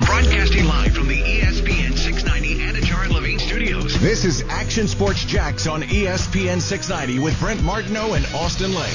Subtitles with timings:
[0.00, 3.98] Broadcasting live from the ESPN 690 Anajar and Levine studios.
[4.00, 8.92] This is Action Sports Jax on ESPN 690 with Brent Martineau and Austen Lane.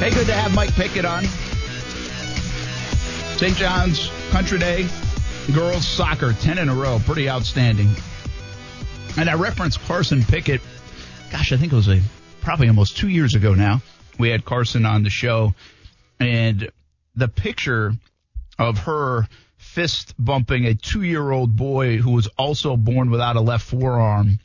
[0.00, 1.24] Hey, good to have Mike Pickett on.
[3.36, 3.56] St.
[3.56, 4.86] John's Country Day,
[5.54, 7.88] girls soccer, 10 in a row, pretty outstanding.
[9.18, 10.60] And I referenced Carson Pickett,
[11.30, 12.00] gosh, I think it was a,
[12.40, 13.82] probably almost two years ago now.
[14.18, 15.54] We had Carson on the show,
[16.18, 16.70] and
[17.14, 17.94] the picture
[18.58, 23.40] of her fist bumping a two year old boy who was also born without a
[23.40, 24.38] left forearm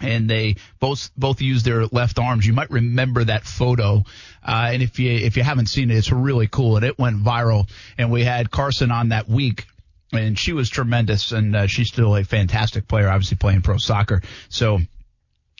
[0.00, 2.46] and they both both use their left arms.
[2.46, 4.04] You might remember that photo,
[4.46, 7.22] uh, and if you if you haven't seen it, it's really cool, and it went
[7.22, 7.68] viral.
[7.96, 9.66] And we had Carson on that week,
[10.12, 14.22] and she was tremendous, and uh, she's still a fantastic player, obviously playing pro soccer.
[14.48, 14.80] So.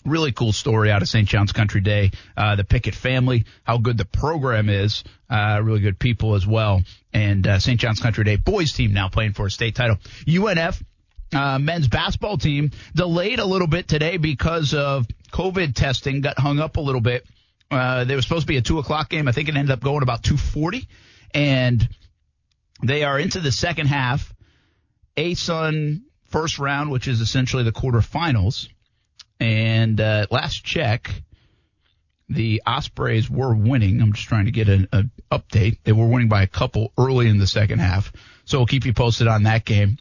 [0.07, 1.29] Really cool story out of St.
[1.29, 2.13] John's Country Day.
[2.37, 6.83] Uh, the Pickett family, how good the program is, uh, really good people as well.
[7.13, 7.81] And uh, St.
[7.81, 9.97] John's Country Day boys team now playing for a state title.
[10.27, 10.81] UNF
[11.33, 16.61] uh, men's basketball team delayed a little bit today because of COVID testing, got hung
[16.61, 17.27] up a little bit.
[17.71, 19.27] Uh, there was supposed to be a two o'clock game.
[19.27, 20.89] I think it ended up going about 240
[21.35, 21.89] and
[22.83, 24.33] they are into the second half.
[25.17, 28.69] ASUN first round, which is essentially the quarterfinals.
[29.41, 31.23] And, uh, last check,
[32.29, 34.01] the Ospreys were winning.
[34.01, 35.79] I'm just trying to get an, an update.
[35.85, 38.13] They were winning by a couple early in the second half.
[38.45, 39.99] So we'll keep you posted on that game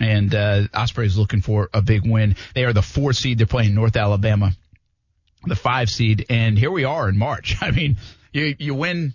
[0.00, 2.36] and uh, Ospreys looking for a big win.
[2.54, 3.38] They are the four seed.
[3.38, 4.52] They're playing North Alabama,
[5.44, 7.56] the five seed, and here we are in March.
[7.60, 7.96] I mean,
[8.32, 9.14] you you win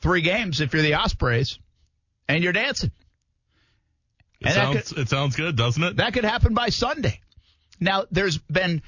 [0.00, 1.58] three games if you're the Ospreys,
[2.28, 2.90] and you're dancing.
[4.40, 5.96] It And sounds, it sounds good, doesn't it?
[5.96, 7.20] That could happen by Sunday.
[7.80, 8.82] Now, there's been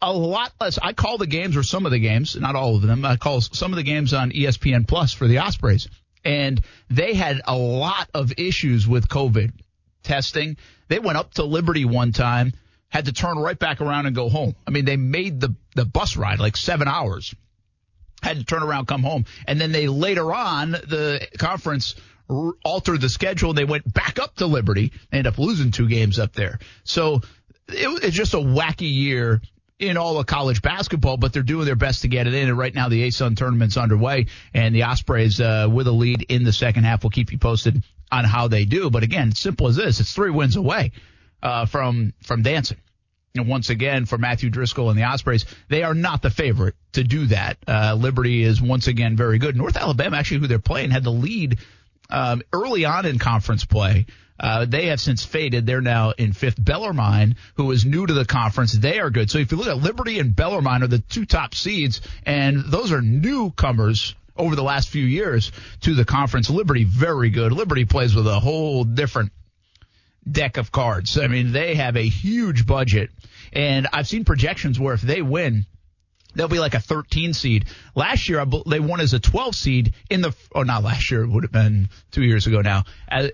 [0.00, 0.78] a lot less.
[0.80, 3.04] I call the games, or some of the games, not all of them.
[3.04, 5.88] I call some of the games on ESPN Plus for the Ospreys,
[6.24, 9.52] and they had a lot of issues with COVID
[10.02, 10.56] testing.
[10.88, 12.52] They went up to Liberty one time,
[12.88, 14.54] had to turn right back around and go home.
[14.66, 17.34] I mean, they made the the bus ride like seven hours.
[18.22, 21.94] Had to turn around, come home, and then they later on the conference
[22.64, 23.54] altered the schedule.
[23.54, 26.58] They went back up to Liberty, ended up losing two games up there.
[26.84, 27.22] So
[27.68, 29.40] it, it's just a wacky year
[29.78, 32.48] in all of college basketball, but they're doing their best to get it in.
[32.48, 36.42] And right now the ASUN tournament's underway and the Ospreys, uh, with a lead in
[36.44, 37.04] the second half.
[37.04, 38.90] We'll keep you posted on how they do.
[38.90, 40.92] But again, simple as this, it's three wins away,
[41.42, 42.78] uh, from, from dancing.
[43.36, 47.04] And once again, for Matthew Driscoll and the Ospreys, they are not the favorite to
[47.04, 47.58] do that.
[47.68, 49.54] Uh, Liberty is once again very good.
[49.54, 51.58] North Alabama, actually, who they're playing, had the lead
[52.10, 54.06] um, early on in conference play.
[54.38, 55.66] Uh, they have since faded.
[55.66, 56.62] They're now in fifth.
[56.62, 59.30] Bellarmine, who is new to the conference, they are good.
[59.30, 62.92] So if you look at Liberty and Bellarmine are the two top seeds, and those
[62.92, 65.50] are newcomers over the last few years
[65.80, 66.48] to the conference.
[66.48, 67.52] Liberty, very good.
[67.52, 69.32] Liberty plays with a whole different
[70.30, 71.18] deck of cards.
[71.18, 73.10] I mean, they have a huge budget,
[73.52, 75.66] and I've seen projections where if they win,
[76.38, 77.66] they'll be like a 13 seed.
[77.94, 81.28] Last year, they won as a 12 seed in the, or not last year, it
[81.28, 82.84] would have been two years ago now,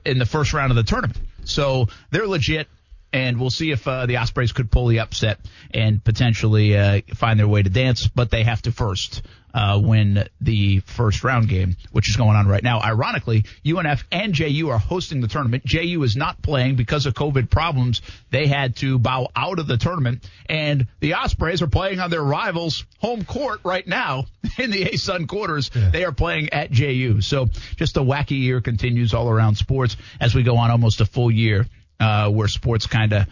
[0.05, 1.19] in the first round of the tournament.
[1.45, 2.69] So they're legit.
[3.13, 5.39] And we'll see if uh, the Ospreys could pull the upset
[5.73, 9.23] and potentially uh, find their way to dance, but they have to first
[9.55, 12.81] uh, win the first round game, which is going on right now.
[12.81, 15.65] Ironically, UNF and JU are hosting the tournament.
[15.65, 18.03] JU is not playing because of COVID problems.
[18.31, 22.23] They had to bow out of the tournament, and the Ospreys are playing on their
[22.23, 24.25] rivals' home court right now
[24.59, 25.71] in the ASUN quarters.
[25.93, 27.21] They are playing at JU.
[27.21, 27.47] So
[27.77, 31.31] just a wacky year continues all around sports as we go on almost a full
[31.31, 31.67] year
[32.01, 33.27] uh, where sports kind of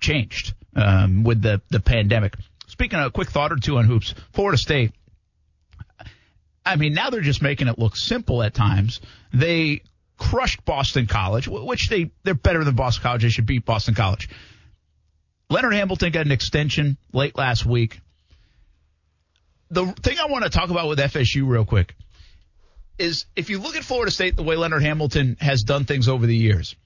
[0.00, 2.34] changed um, with the the pandemic.
[2.66, 4.92] Speaking of a quick thought or two on hoops, Florida State.
[6.64, 9.00] I mean, now they're just making it look simple at times.
[9.32, 9.82] They
[10.16, 13.22] crushed Boston College, which they they're better than Boston College.
[13.22, 14.28] They should beat Boston College.
[15.50, 18.00] Leonard Hamilton got an extension late last week.
[19.70, 21.94] The thing I want to talk about with FSU real quick
[22.98, 26.26] is if you look at Florida State the way Leonard Hamilton has done things over
[26.26, 26.76] the years,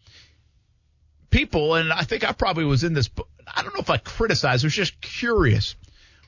[1.30, 3.10] people, and I think I probably was in this,
[3.46, 5.76] I don't know if I criticized, I was just curious.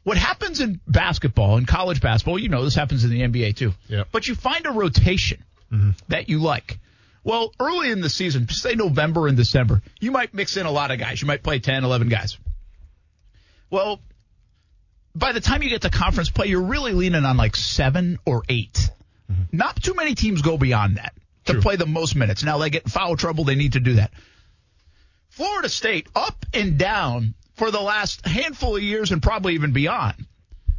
[0.03, 3.73] What happens in basketball, in college basketball, you know, this happens in the NBA too.
[3.89, 4.09] Yep.
[4.13, 5.91] But you find a rotation mm-hmm.
[6.09, 6.79] that you like.
[7.23, 10.91] Well, early in the season, say November and December, you might mix in a lot
[10.91, 11.21] of guys.
[11.21, 12.39] You might play 10, 11 guys.
[13.69, 14.01] Well,
[15.15, 18.43] by the time you get to conference play, you're really leaning on like seven or
[18.49, 18.91] 8
[19.31, 19.43] mm-hmm.
[19.53, 21.13] Not too many teams go beyond that
[21.45, 21.63] to True.
[21.63, 22.43] play the most minutes.
[22.43, 24.13] Now they get in foul trouble, they need to do that.
[25.29, 30.15] Florida State, up and down for the last handful of years and probably even beyond,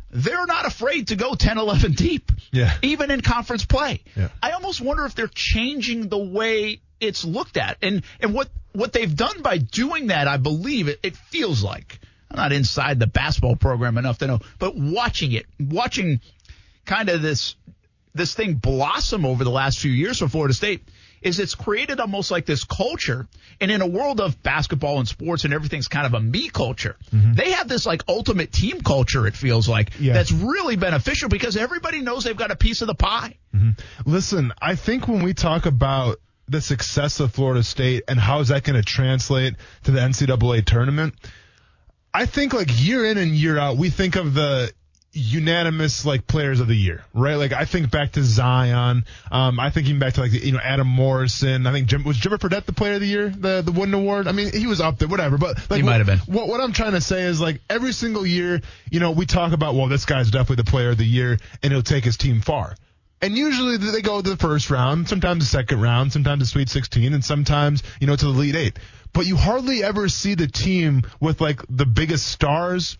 [0.09, 2.73] they're not afraid to go 10, 11 deep, Yeah.
[2.81, 4.01] even in conference play.
[4.17, 4.29] Yeah.
[4.41, 7.77] I almost wonder if they're changing the way it's looked at.
[7.83, 11.99] And, and what, what they've done by doing that, I believe it, it feels like.
[12.31, 16.19] I'm not inside the basketball program enough to know, but watching it, watching
[16.85, 17.55] kind of this
[18.13, 20.83] this thing blossom over the last few years for Florida State
[21.21, 23.27] is it's created almost like this culture.
[23.59, 26.97] And in a world of basketball and sports and everything's kind of a me culture,
[27.13, 27.33] mm-hmm.
[27.33, 30.13] they have this like ultimate team culture, it feels like, Yeah.
[30.13, 33.37] that's really beneficial because everybody knows they've got a piece of the pie.
[33.55, 34.09] Mm-hmm.
[34.09, 38.47] Listen, I think when we talk about the success of Florida State and how is
[38.49, 39.53] that going to translate
[39.83, 41.13] to the NCAA tournament,
[42.13, 44.73] I think like year in and year out, we think of the
[45.13, 47.35] unanimous like players of the year, right?
[47.35, 49.05] Like I think back to Zion.
[49.31, 51.67] Um, I think even back to like you know Adam Morrison.
[51.67, 54.27] I think Jim was Jimmer Fredette the player of the year, the the Wooden Award.
[54.27, 55.37] I mean he was up there, whatever.
[55.37, 56.19] But like He what- might have been.
[56.33, 59.53] What what I'm trying to say is like every single year, you know, we talk
[59.53, 62.41] about well this guy's definitely the player of the year and he'll take his team
[62.41, 62.75] far.
[63.23, 66.69] And usually they go to the first round, sometimes the second round, sometimes the Sweet
[66.69, 68.79] 16, and sometimes, you know, to the Elite Eight.
[69.13, 72.97] But you hardly ever see the team with like the biggest stars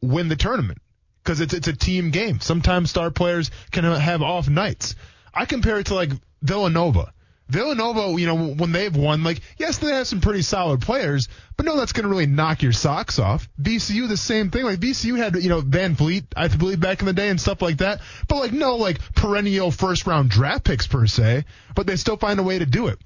[0.00, 0.78] win the tournament
[1.26, 2.40] because it's it's a team game.
[2.40, 4.94] Sometimes star players can have off nights.
[5.34, 7.12] I compare it to like Villanova.
[7.48, 11.64] Villanova, you know, when they've won, like, yes, they have some pretty solid players, but
[11.64, 13.48] no, that's going to really knock your socks off.
[13.62, 14.64] VCU, the same thing.
[14.64, 17.62] Like, VCU had, you know, Van Vliet, I believe, back in the day and stuff
[17.62, 18.00] like that.
[18.26, 21.44] But, like, no, like, perennial first round draft picks per se,
[21.76, 22.98] but they still find a way to do it.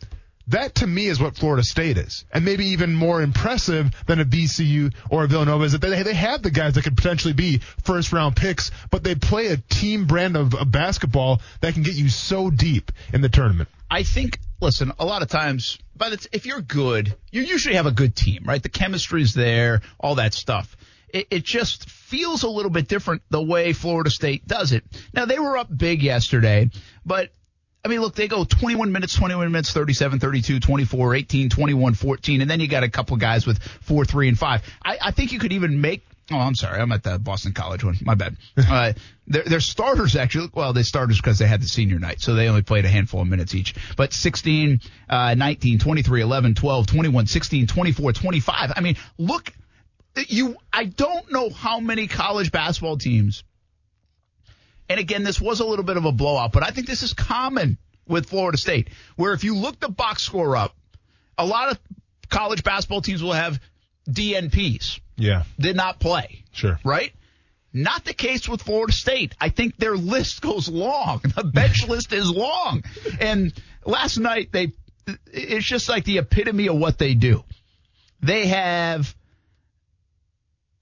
[0.51, 4.25] That to me is what Florida State is, and maybe even more impressive than a
[4.25, 7.59] VCU or a Villanova is that they they have the guys that could potentially be
[7.85, 11.95] first round picks, but they play a team brand of, of basketball that can get
[11.95, 13.69] you so deep in the tournament.
[13.89, 17.87] I think, listen, a lot of times, but it's, if you're good, you usually have
[17.87, 18.63] a good team, right?
[18.63, 20.77] The chemistry's there, all that stuff.
[21.09, 24.85] It, it just feels a little bit different the way Florida State does it.
[25.13, 26.71] Now, they were up big yesterday,
[27.07, 27.31] but
[27.85, 32.41] I mean, look, they go 21 minutes, 21 minutes, 37, 32, 24, 18, 21, 14,
[32.43, 34.63] and then you got a couple of guys with 4, 3, and 5.
[34.85, 36.05] I, I think you could even make.
[36.31, 36.81] Oh, I'm sorry.
[36.81, 37.97] I'm at the Boston College one.
[38.03, 38.37] My bad.
[38.57, 38.93] Uh,
[39.27, 42.49] their, their starters actually, well, they starters because they had the senior night, so they
[42.49, 43.75] only played a handful of minutes each.
[43.97, 48.73] But 16, uh, 19, 23, 11, 12, 21, 16, 24, 25.
[48.75, 49.53] I mean, look,
[50.29, 53.45] you, I don't know how many college basketball teams
[54.91, 57.15] and again, this was a little bit of a blowout, but I think this is
[57.15, 60.77] common with Florida State, where if you look the box score up,
[61.39, 61.79] a lot of
[62.29, 63.61] college basketball teams will have
[64.09, 66.79] DNPs, Yeah, did not play, sure.
[66.85, 67.13] right?
[67.73, 69.37] Not the case with Florida State.
[69.41, 71.21] I think their list goes long.
[71.37, 72.83] The bench list is long.
[73.21, 73.53] And
[73.87, 74.73] last night they,
[75.33, 77.45] it's just like the epitome of what they do.
[78.21, 79.15] They have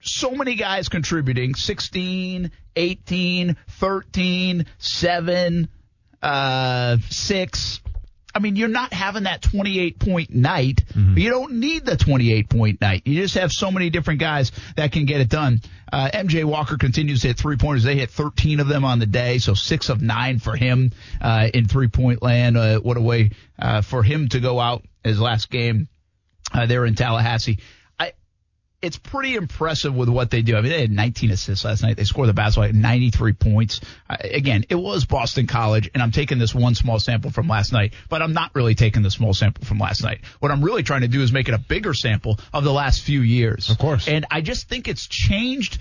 [0.01, 5.69] so many guys contributing 16, 18, 13, 7,
[6.23, 7.81] uh, 6.
[8.35, 10.85] I mean, you're not having that 28 point night.
[11.15, 13.03] But you don't need the 28 point night.
[13.05, 15.61] You just have so many different guys that can get it done.
[15.93, 17.83] Uh, MJ Walker continues to hit three pointers.
[17.83, 21.49] They hit 13 of them on the day, so six of nine for him uh,
[21.53, 22.57] in three point land.
[22.57, 25.89] Uh, what a way uh, for him to go out his last game
[26.53, 27.59] uh, there in Tallahassee.
[28.81, 30.57] It's pretty impressive with what they do.
[30.57, 31.97] I mean, they had 19 assists last night.
[31.97, 33.81] They scored the basketball at 93 points.
[34.09, 37.73] Uh, again, it was Boston College, and I'm taking this one small sample from last
[37.73, 40.21] night, but I'm not really taking the small sample from last night.
[40.39, 43.03] What I'm really trying to do is make it a bigger sample of the last
[43.03, 43.69] few years.
[43.69, 44.07] Of course.
[44.07, 45.81] And I just think it's changed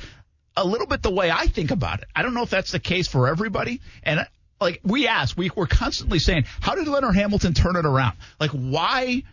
[0.55, 2.07] a little bit the way I think about it.
[2.15, 3.79] I don't know if that's the case for everybody.
[4.01, 4.25] And
[4.59, 8.17] like we ask, we, we're constantly saying, how did Leonard Hamilton turn it around?
[8.39, 9.23] Like why?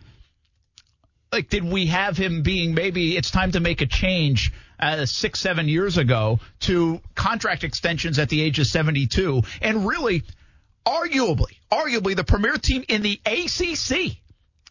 [1.35, 5.39] Like did we have him being maybe it's time to make a change uh, six
[5.41, 10.23] seven years ago to contract extensions at the age of 72 and really
[10.85, 14.15] arguably arguably the premier team in the ACC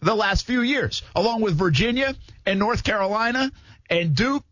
[0.01, 2.15] the last few years along with Virginia
[2.47, 3.53] and North Carolina
[3.91, 4.45] and Duke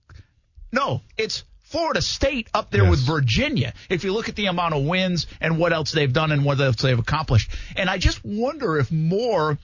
[0.71, 2.91] no it's Florida State up there Yes.
[2.91, 3.73] with Virginia.
[3.89, 6.61] If you look at the amount of wins and what else they've done and what
[6.61, 7.51] else they've accomplished.
[7.77, 9.57] And I just wonder if more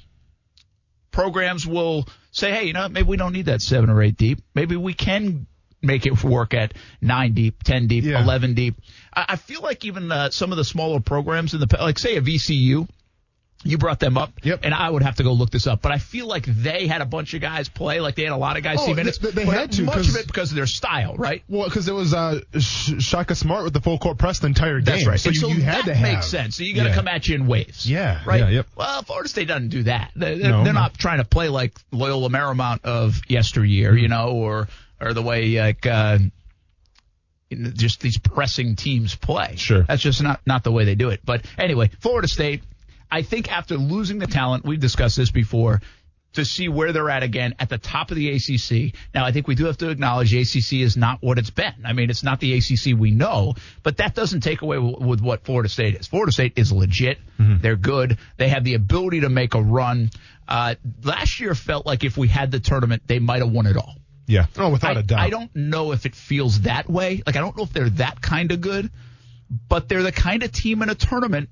[1.10, 4.40] programs will say, hey, you know, maybe we don't need that seven or eight deep.
[4.54, 5.46] Maybe we can
[5.82, 8.22] make it work at nine deep, ten deep, Yeah.
[8.22, 8.76] eleven deep.
[9.14, 12.16] I, I feel like even uh, some of the smaller programs in the like say
[12.16, 12.88] a VCU.
[13.64, 14.60] You brought them up, Yep.
[14.62, 15.82] and I would have to go look this up.
[15.82, 18.36] But I feel like they had a bunch of guys play, like they had a
[18.36, 19.18] lot of guys Oh, see minutes.
[19.18, 21.42] they- they but had to, much of it because of their style, right?
[21.48, 24.84] Well, because it was uh, Shaka Smart with the full court press the entire game.
[24.94, 25.18] That's right.
[25.18, 26.02] So And you, you had that to have.
[26.14, 26.56] makes sense.
[26.56, 26.94] So you got to Yeah.
[26.94, 27.90] come at you in waves.
[27.90, 28.40] Yeah, Right.
[28.42, 28.66] yeah, yep.
[28.76, 30.12] Well, Florida State doesn't do that.
[30.14, 30.80] They, they're, No, they're no.
[30.80, 34.68] not trying to play like Loyola Marymount of yesteryear, you know, or
[35.00, 36.18] or the way like uh,
[37.50, 39.54] just these pressing teams play.
[39.56, 39.82] Sure.
[39.82, 41.20] That's just not not the way they do it.
[41.24, 42.62] But anyway, Florida State.
[43.10, 45.80] I think after losing the talent, we've discussed this before.
[46.34, 48.94] To see where they're at again at the top of the ACC.
[49.14, 51.72] Now, I think we do have to acknowledge the ACC is not what it's been.
[51.86, 55.22] I mean, it's not the ACC we know, but that doesn't take away w- with
[55.22, 56.06] what Florida State is.
[56.06, 57.18] Florida State is legit.
[57.38, 58.18] They're good.
[58.36, 60.10] They have the ability to make a run.
[60.46, 63.78] Uh, last year felt like if we had the tournament, they might have won it
[63.78, 63.94] all.
[64.26, 64.46] Yeah.
[64.58, 65.20] Oh, without I, a doubt.
[65.20, 67.22] I don't know if it feels that way.
[67.26, 68.90] Like I don't know if they're that kind of good,
[69.66, 71.48] but they're the kind of team in a tournament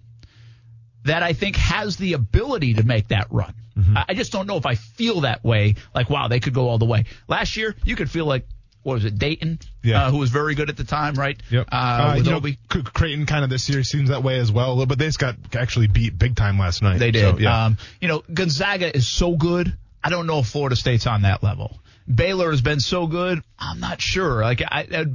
[1.07, 3.55] that I think has the ability to make that run.
[3.77, 3.97] Mm-hmm.
[4.09, 5.75] I, just don't know if I feel that way.
[5.95, 7.05] Like wow, they could go all the way.
[7.29, 8.47] Last year, you could feel like
[8.83, 10.07] what was it, Dayton, Yeah.
[10.07, 11.37] uh, who was very good at the time, right?
[11.51, 11.69] Yep.
[11.73, 12.57] Uh, with you know, Obi.
[12.69, 15.89] Creighton kind of this year seems that way as well, but they just got actually
[15.89, 16.99] beat big time last night.
[16.99, 17.35] They did.
[17.35, 17.65] So, yeah.
[17.65, 19.77] um, you know, Gonzaga is so good.
[20.05, 21.81] I don't know if Florida State's on that level.
[22.13, 23.43] Baylor has been so good.
[23.59, 24.43] I'm not sure.
[24.43, 25.07] Like I, I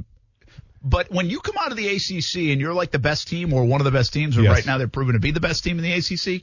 [0.84, 3.64] but when you come out of the ACC and you're like the best team or
[3.64, 4.52] one of the best teams, or Yes.
[4.52, 6.42] right now they're proven to be the best team in the ACC,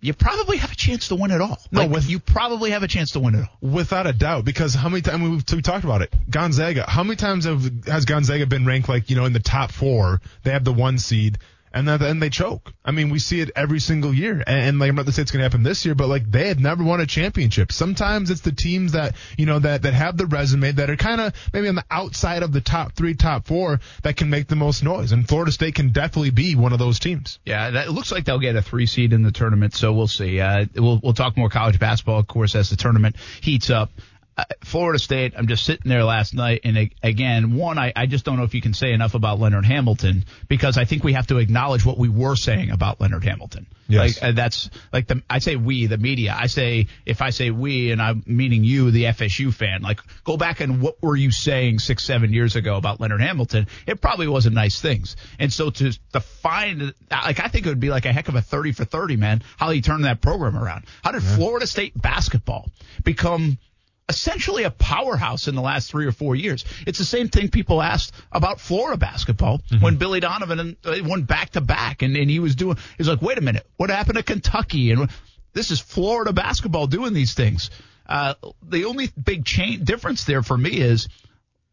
[0.00, 1.58] you probably have a chance to win it all.
[1.72, 3.70] No, Like, with- you probably have a chance to win it all.
[3.70, 6.12] Without a doubt, because how many times we've we talked about it?
[6.30, 6.84] Gonzaga.
[6.88, 10.20] How many times have has Gonzaga been ranked like you know in the top four?
[10.44, 11.38] They have the one seed,
[11.72, 12.72] and then they choke.
[12.84, 15.22] I mean, we see it every single year, and, and like I'm not to say
[15.22, 17.72] it's going to happen this year, but like they had never won a championship.
[17.72, 21.20] Sometimes it's the teams that you know that that have the resume that are kind
[21.20, 24.56] of maybe on the outside of the top three, top four that can make the
[24.56, 27.38] most noise, and Florida State can definitely be one of those teams.
[27.44, 30.08] Yeah, that, it looks like they'll get a three seed in the tournament, so we'll
[30.08, 30.40] see.
[30.40, 33.90] Uh, we'll we'll talk more college basketball, of course, as the tournament heats up.
[34.38, 38.24] Uh, Florida State, I'm just sitting there last night, and again, one, I, I just
[38.24, 41.26] don't know if you can say enough about Leonard Hamilton because I think we have
[41.26, 43.66] to acknowledge what we were saying about Leonard Hamilton.
[43.88, 44.20] Yes.
[44.20, 46.36] Like uh, that's like the I say we, the media.
[46.38, 49.80] I say if I say we, and I'm meaning you, the FSU fan.
[49.80, 53.66] Like go back and what were you saying six, seven years ago about Leonard Hamilton?
[53.86, 55.16] It probably wasn't nice things.
[55.38, 58.34] And so to to find like I think it would be like a heck of
[58.34, 59.42] a thirty for thirty, man.
[59.56, 60.84] How he turned that program around.
[61.02, 62.70] How did Florida State basketball
[63.02, 63.58] become?
[64.08, 66.64] Essentially a powerhouse in the last three or four years.
[66.86, 71.50] It's the same thing people asked about Florida basketball when Billy Donovan uh, won back
[71.50, 72.78] to back, and and he was doing.
[72.96, 74.92] He's like, wait a minute, what happened to Kentucky?
[74.92, 75.10] And
[75.52, 77.70] this is Florida basketball doing these things.
[78.08, 81.08] Uh, the only big change difference there for me is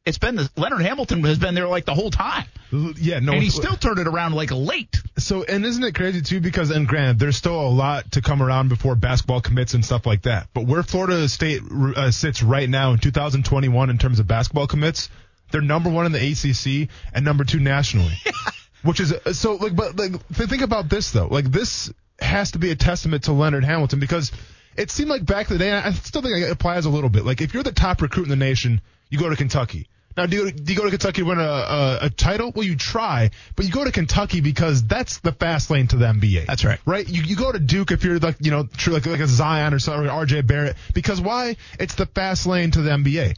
[0.06, 3.42] it's been the, Leonard Hamilton has been there like the whole time, Yeah, no, and
[3.42, 5.02] he still turned it around like late.
[5.18, 6.42] So, and isn't it crazy too?
[6.42, 10.06] Because, and granted, there's still a lot to come around before basketball commits and stuff
[10.06, 10.48] like that.
[10.54, 15.10] But where Florida State uh, sits right now in 2021 in terms of basketball commits,
[15.52, 18.14] they're number one in the ACC and number two nationally.
[18.84, 21.28] Which is so like, but like, think about this though.
[21.28, 24.32] Like, this has to be a testament to Leonard Hamilton because
[24.78, 27.10] it seemed like back in the day, and I still think it applies a little
[27.10, 27.26] bit.
[27.26, 29.88] Like, if you're the top recruit in the nation, you go to Kentucky.
[30.18, 32.52] Now, do you, do you go to Kentucky to win a, a, a title?
[32.56, 36.06] Well, you try, but you go to Kentucky because that's the fast lane to the
[36.06, 36.46] NBA.
[36.46, 36.80] That's right.
[36.86, 37.08] Right?
[37.08, 39.74] You, you go to Duke if you're like, you know, true, like, like a Zion
[39.74, 41.58] or something, or RJ Barrett, because why?
[41.80, 43.36] It's the fast lane to the NBA.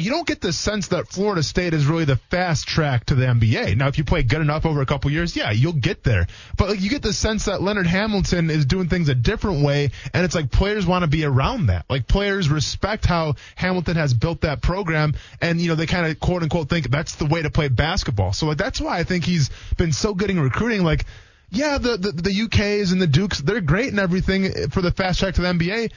[0.00, 3.26] You don't get the sense that Florida State is really the fast track to the
[3.26, 3.76] NBA.
[3.76, 6.26] Now, if you play good enough over a couple years, yeah, you'll get there.
[6.56, 9.90] But like, you get the sense that Leonard Hamilton is doing things a different way,
[10.14, 11.84] and it's like players want to be around that.
[11.88, 16.18] Like players respect how Hamilton has built that program, and you know they kind of
[16.18, 18.32] quote unquote think that's the way to play basketball.
[18.32, 20.84] So like that's why I think he's been so good in recruiting.
[20.84, 21.04] Like,
[21.50, 25.20] yeah, the the, the UKs and the Dukes, they're great and everything for the fast
[25.20, 25.90] track to the NBA,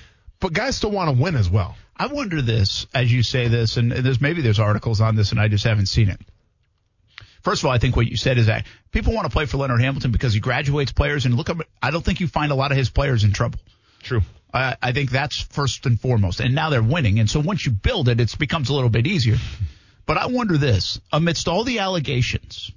[0.43, 1.77] but guys still want to win as well.
[1.95, 5.39] I wonder this as you say this, and there's maybe there's articles on this, and
[5.39, 6.19] I just haven't seen it.
[7.43, 9.55] First of all, I think what you said is that people want to play for
[9.55, 11.50] Leonard Hamilton because he graduates players, and look,
[11.81, 13.57] I don't think you find a lot of his players in trouble.
[14.01, 14.21] True.
[14.53, 16.41] I, I think that's first and foremost.
[16.41, 19.07] And now they're winning, and so once you build it, it becomes a little bit
[19.07, 19.38] easier.
[20.05, 22.73] But I wonder this: amidst all the allegations,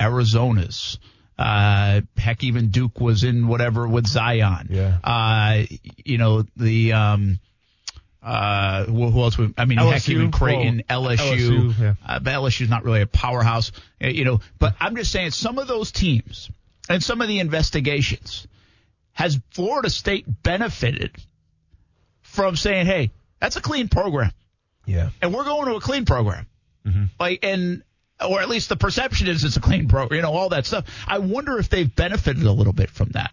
[0.00, 0.96] Arizona's,
[1.40, 4.68] uh, heck, even Duke was in whatever with Zion.
[4.70, 4.98] Yeah.
[5.02, 5.62] Uh,
[6.04, 7.40] you know the um,
[8.22, 9.38] uh, who else?
[9.56, 10.08] I mean, heck, LSU?
[10.10, 11.16] even Creighton, Well, LSU.
[11.72, 11.94] LSU, yeah.
[12.06, 14.40] Uh, but LSU's not really a powerhouse, you know.
[14.58, 16.50] But I'm just saying, some of those teams
[16.88, 18.46] and some of the investigations
[19.12, 21.12] has Florida State benefited
[22.22, 24.32] from saying, "Hey, that's a clean program,
[24.86, 25.10] Yeah.
[25.22, 26.46] and we're going to a clean program."
[27.18, 27.82] Like, and
[28.28, 30.16] or at least the perception is it's a clean program.
[30.16, 30.86] You know, all that stuff.
[31.06, 33.32] I wonder if they've benefited a little bit from that.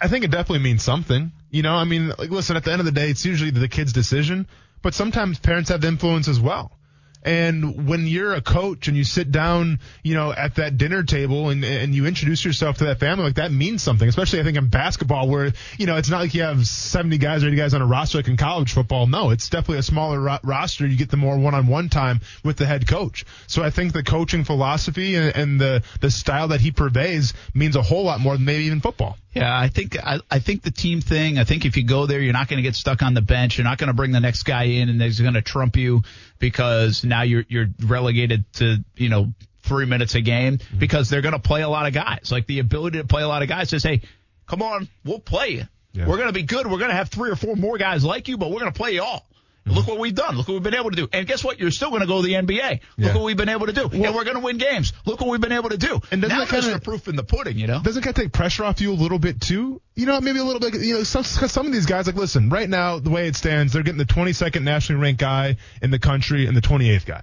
[0.00, 1.32] I think it definitely means something.
[1.50, 3.68] You know, I mean, like, listen, at the end of the day, it's usually the
[3.68, 4.46] kid's decision,
[4.82, 6.72] but sometimes parents have influence as well.
[7.22, 11.50] And when you're a coach and you sit down, you know, at that dinner table
[11.50, 14.56] and, and you introduce yourself to that family, like that means something, especially I think
[14.56, 17.74] in basketball where, you know, it's not like you have 70 guys or 80 guys
[17.74, 19.06] on a roster like in college football.
[19.06, 20.86] No, it's definitely a smaller ro- roster.
[20.86, 23.24] You get the more one-on-one time with the head coach.
[23.46, 27.74] So I think the coaching philosophy and, and the, the style that he purveys means
[27.74, 29.16] a whole lot more than maybe even football.
[29.34, 31.38] Yeah, I think I, I think the team thing.
[31.38, 33.58] I think if you go there, you're not going to get stuck on the bench.
[33.58, 36.02] You're not going to bring the next guy in and he's going to trump you
[36.38, 40.78] because now you're you're relegated to you know three minutes a game mm-hmm.
[40.78, 42.30] because they're going to play a lot of guys.
[42.32, 44.00] Like the ability to play a lot of guys says, hey,
[44.46, 45.64] come on, we'll play you.
[45.92, 46.06] Yeah.
[46.06, 46.66] We're going to be good.
[46.66, 48.78] We're going to have three or four more guys like you, but we're going to
[48.78, 49.26] play you all.
[49.68, 49.76] Mm-hmm.
[49.76, 50.36] Look what we've done.
[50.36, 51.08] Look what we've been able to do.
[51.12, 51.58] And guess what?
[51.58, 52.70] You're still going to go to the NBA.
[52.70, 53.14] Look Yeah.
[53.14, 53.82] what we've been able to do.
[53.92, 54.92] and we're going to win games.
[55.04, 56.00] Look what we've been able to do.
[56.10, 57.80] And doesn't now that kinda- the proof in the pudding, you know?
[57.82, 59.80] doesn't kind of take pressure off you a little bit too?
[59.94, 60.74] You know, maybe a little bit.
[60.80, 63.72] You know, some some of these guys, like, listen, right now the way it stands,
[63.72, 67.22] they're getting the 22nd nationally ranked guy in the country and the 28th guy.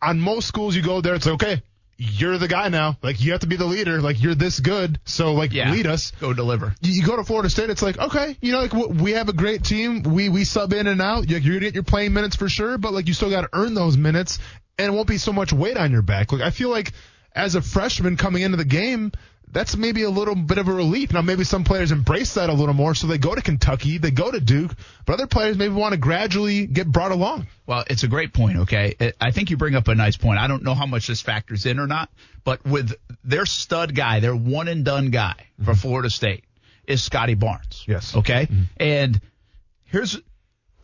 [0.00, 1.62] On most schools, you go there, it's okay.
[2.04, 2.96] You're the guy now.
[3.00, 4.00] Like, you have to be the leader.
[4.00, 5.70] Like, you're this good, so like, Yeah.
[5.70, 6.10] lead us.
[6.20, 6.74] Go deliver.
[6.80, 9.28] You, you go to Florida State, it's like, okay, you know, like w- we have
[9.28, 10.02] a great team.
[10.02, 11.28] We we sub in and out.
[11.30, 13.48] You're, you're gonna get your playing minutes for sure, but like, you still got to
[13.52, 14.40] earn those minutes,
[14.78, 16.32] and it won't be so much weight on your back.
[16.32, 16.92] Like, I feel like
[17.34, 19.12] as a freshman coming into the game,
[19.52, 21.12] that's maybe a little bit of a relief.
[21.12, 24.10] Now, maybe some players embrace that a little more, so they go to Kentucky, they
[24.10, 24.72] go to Duke,
[25.04, 27.46] but other players maybe want to gradually get brought along.
[27.66, 28.94] Well, it's a great point, okay?
[28.98, 30.38] I- I think you bring up a nice point.
[30.38, 32.10] I don't know how much this factors in or not,
[32.44, 35.74] but with their stud guy, their one and done guy for mm-hmm.
[35.74, 36.44] Florida State
[36.86, 37.84] is Scottie Barnes.
[37.86, 38.16] Yes.
[38.16, 38.46] Okay?
[38.46, 38.62] Mm-hmm.
[38.78, 39.20] And
[39.84, 40.18] here's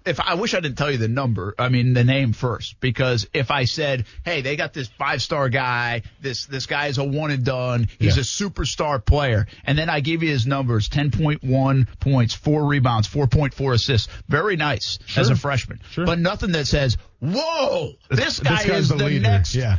[0.09, 3.29] if I wish I didn't tell you the number, I mean the name first, because
[3.33, 7.31] if I said, "Hey, they got this five-star guy, this this guy is a one
[7.31, 8.23] and done, he's Yeah.
[8.23, 12.66] a superstar player," and then I give you his numbers: ten point one points, four
[12.66, 16.07] rebounds, four point four assists, very nice as a freshman, Sure.
[16.07, 19.21] but nothing that says, "Whoa, this guy guy's is the, leader.
[19.21, 19.79] next," Yeah,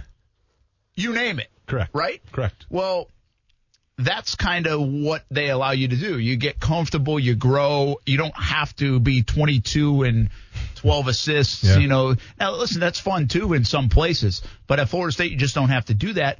[0.95, 1.91] you name it, correct.
[1.93, 2.21] right?
[2.31, 2.65] Correct.
[2.69, 3.09] Well,
[3.99, 6.17] that's kind of what they allow you to do.
[6.17, 7.97] You get comfortable, you grow.
[8.05, 10.29] You don't have to be 22 and
[10.75, 11.63] 12 assists.
[11.63, 11.77] Yeah.
[11.79, 15.37] You know, now listen, that's fun too in some places, but at Florida State, you
[15.37, 16.39] just don't have to do that.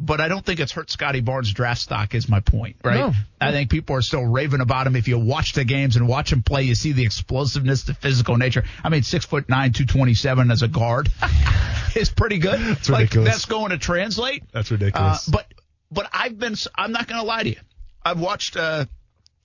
[0.00, 2.14] But I don't think it's hurt Scottie Barnes' draft stock.
[2.14, 3.00] Is my point, right?
[3.00, 3.12] No.
[3.40, 4.94] I think people are still raving about him.
[4.94, 8.36] If you watch the games and watch him play, you see the explosiveness, the physical
[8.36, 8.62] nature.
[8.84, 11.08] I mean, six foot nine, two twenty seven as a guard
[11.96, 12.60] is pretty good.
[12.60, 13.28] That's like ridiculous.
[13.32, 14.44] that's going to translate.
[14.52, 15.26] That's Uh, ridiculous.
[15.26, 15.46] but
[15.90, 17.60] but I've been I'm not going to lie to you.
[18.04, 18.56] I've watched.
[18.56, 18.86] Uh,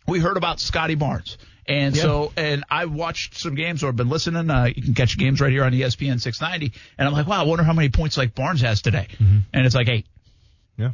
[0.08, 4.50] we heard about Scottie Barnes, and so and I've watched some games or been listening.
[4.50, 7.46] Uh, you can catch games right here on ESPN 690, and I'm like, wow, I
[7.46, 10.06] wonder how many points like Barnes has today, and it's like eight
[10.78, 10.92] yeah.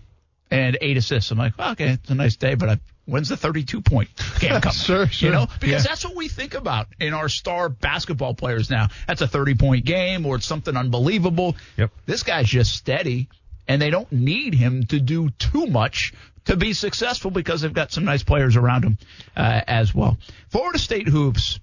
[0.51, 1.31] and eight assists.
[1.31, 4.09] I'm like, well, okay, it's a nice day, but I, when's the 32 point
[4.39, 4.73] game coming?
[4.75, 5.29] Sure, sure.
[5.29, 5.89] You know, because Yeah.
[5.89, 8.89] that's what we think about in our star basketball players now.
[9.07, 11.55] That's a 30 point game or it's something unbelievable.
[11.77, 11.91] Yep.
[12.05, 13.27] This guy's just steady,
[13.69, 16.12] and they don't need him to do too much
[16.45, 18.97] to be successful because they've got some nice players around him
[19.38, 20.17] uh, as well.
[20.49, 21.60] Florida State hoops.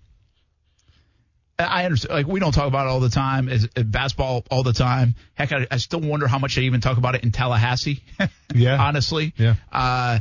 [1.58, 2.14] I understand.
[2.14, 3.48] Like we don't talk about it all the time.
[3.48, 5.14] Is uh, basketball all the time?
[5.34, 8.02] Heck, I, I still wonder how much they even talk about it in Tallahassee.
[8.54, 8.80] Yeah.
[8.82, 9.34] honestly.
[9.36, 9.56] Yeah.
[9.70, 10.20] Uh,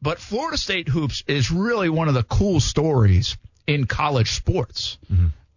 [0.00, 3.36] but Florida State hoops is really one of the cool stories
[3.66, 4.96] in college sports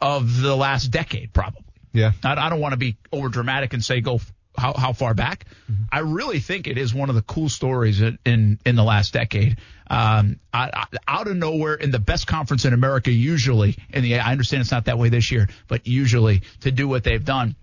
[0.01, 1.61] of the last decade, probably.
[1.93, 2.11] Yeah.
[2.23, 4.19] I, I don't want to be over dramatic and say go
[4.57, 5.45] how, how far back.
[5.91, 9.13] I really think it is one of the cool stories in in, in the last
[9.13, 9.57] decade.
[9.87, 14.19] Um, I, I, out of nowhere in the best conference in America, usually in the
[14.19, 17.55] I understand it's not that way this year, but usually to do what they've done.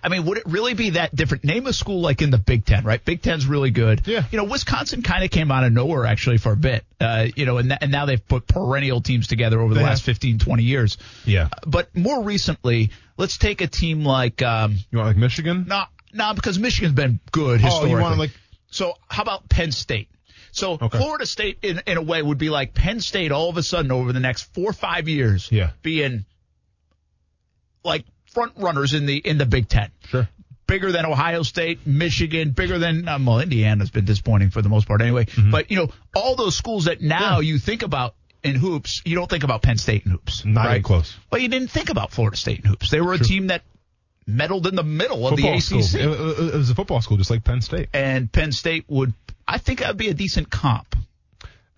[0.00, 1.42] I mean, would it really be that different?
[1.42, 3.04] Name a school like in the Big Ten, right?
[3.04, 4.06] Big Ten's really good.
[4.06, 4.24] Yeah.
[4.30, 6.84] You know, Wisconsin kind of came out of nowhere actually for a bit.
[7.00, 9.84] Uh, you know, and, th- and now they've put perennial teams together over the They
[9.86, 10.14] last have.
[10.16, 10.98] 15, 20 years.
[11.24, 11.48] Yeah.
[11.66, 15.64] But more recently, let's take a team like, um, You want like Michigan?
[15.68, 17.90] no, no, because Michigan's been good Oh, historically.
[17.90, 18.30] you want like
[18.70, 20.08] So how about Penn State?
[20.52, 20.98] So Okay.
[20.98, 23.92] Florida State, in, in a way, would be like Penn State all of a sudden
[23.92, 25.70] over the next four or five years, Yeah.
[25.82, 26.24] being
[27.84, 29.90] like front runners in the in the Big Ten.
[30.08, 30.28] sure.
[30.66, 34.86] Bigger than Ohio State, Michigan, bigger than um, well, Indiana's been disappointing for the most
[34.86, 35.26] part anyway.
[35.50, 39.30] But you know, all those schools that now you think about in hoops, you don't
[39.30, 40.70] think about Penn State in hoops, Not right?
[40.72, 41.16] even close.
[41.30, 42.90] But you didn't think about Florida State in hoops.
[42.90, 43.62] They were a team that
[44.28, 45.80] meddled in the middle of Football the school.
[45.80, 47.88] ACC It, it- it was a football school, just like Penn State.
[47.92, 49.12] and Penn State would,
[49.48, 50.94] I think that would be a decent comp.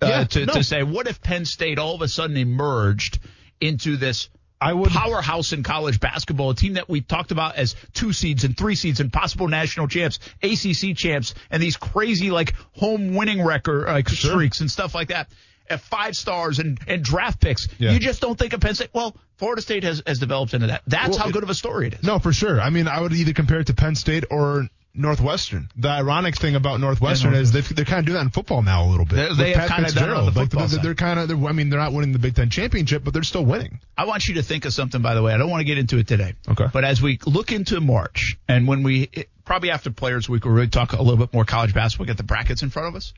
[0.03, 0.53] Uh, Yeah, to, no.
[0.55, 3.19] to say, what if Penn State all of a sudden emerged
[3.61, 4.29] into this
[4.63, 8.45] I would powerhouse in college basketball, a team that we talked about as two seeds
[8.45, 13.43] and three seeds and possible national champs, ACC champs, and these crazy like home winning
[13.43, 14.33] record like Sure.
[14.33, 15.31] streaks and stuff like that.
[15.71, 17.93] At five stars and, and draft picks, Yeah.
[17.93, 18.91] you just don't think of Penn State.
[18.93, 20.83] Well, Florida State has, has developed into that.
[20.87, 22.03] That's Well, how good of a story it is.
[22.03, 22.61] No, for sure.
[22.61, 25.69] I mean, I would either compare it to Penn State or Northwestern.
[25.77, 28.63] The ironic thing about Northwestern Yeah, is they, they're kind of doing that in football
[28.63, 29.37] now a little bit.
[29.37, 31.29] They, they have kind of done it on the football like, they're, they're kind of,
[31.29, 33.81] they're, I mean, they're not winning the Big Ten championship, but they're still winning.
[33.97, 35.33] I want you to think of something, by the way.
[35.33, 36.35] I don't want to get into it today.
[36.49, 36.67] Okay.
[36.73, 39.11] But as we look into March, and when we
[39.45, 42.25] probably after Players Week, we'll really talk a little bit more college basketball, get the
[42.25, 43.15] brackets in front of us.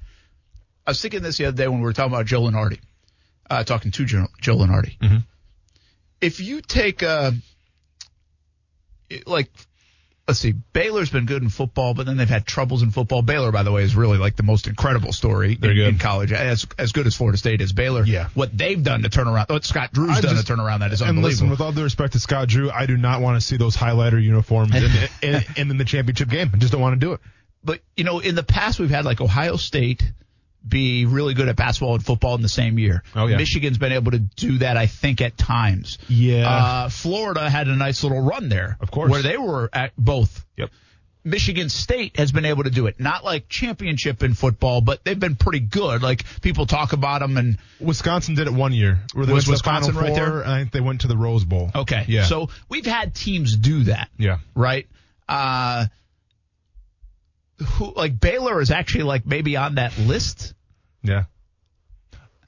[0.86, 2.80] I was thinking this the other day when we were talking about Joe Lunardi,
[3.48, 4.98] uh, talking to Joe, Joe Lunardi.
[4.98, 5.16] Mm-hmm.
[6.20, 7.32] If you take, uh,
[9.26, 9.50] like,
[10.26, 13.22] let's see, Baylor's been good in football, but then they've had troubles in football.
[13.22, 16.66] Baylor, by the way, is really like the most incredible story in, in college, as
[16.78, 17.72] as good as Florida State is.
[17.72, 18.28] Baylor, Yeah.
[18.34, 20.80] what they've done to turn around, what Scott Drew's I done just- to turn around
[20.80, 21.26] that is unbelievable.
[21.26, 23.56] And listen, with all due respect to Scott Drew, I do not want to see
[23.56, 26.50] those highlighter uniforms in, in, in, in the championship game.
[26.52, 27.20] I just don't want to do it.
[27.64, 30.02] but you know, in the past we've had like Ohio State
[30.66, 33.02] be really good at basketball and football in the same year.
[33.14, 33.36] Oh, yeah.
[33.36, 35.98] Michigan's been able to do that, I think, at times.
[36.08, 36.48] Yeah.
[36.48, 39.10] Uh, Florida had a nice little run there, Of course.
[39.10, 40.44] where they were at both.
[40.56, 40.70] Yep.
[41.24, 45.20] Michigan State has been able to do it, not like championship in football, but they've
[45.20, 46.02] been pretty good.
[46.02, 48.98] Like people talk about them, and Wisconsin did it one year.
[49.14, 50.44] Where they Was to the Wisconsin right Four, there?
[50.46, 51.70] I think they went to the Rose Bowl.
[51.74, 52.24] okay, Yeah.
[52.24, 54.08] So we've had teams do that.
[54.18, 54.38] Yeah.
[54.56, 54.88] right?
[55.28, 55.86] Uh,
[57.64, 60.54] who like Baylor is actually like maybe on that list
[61.02, 61.24] Yeah.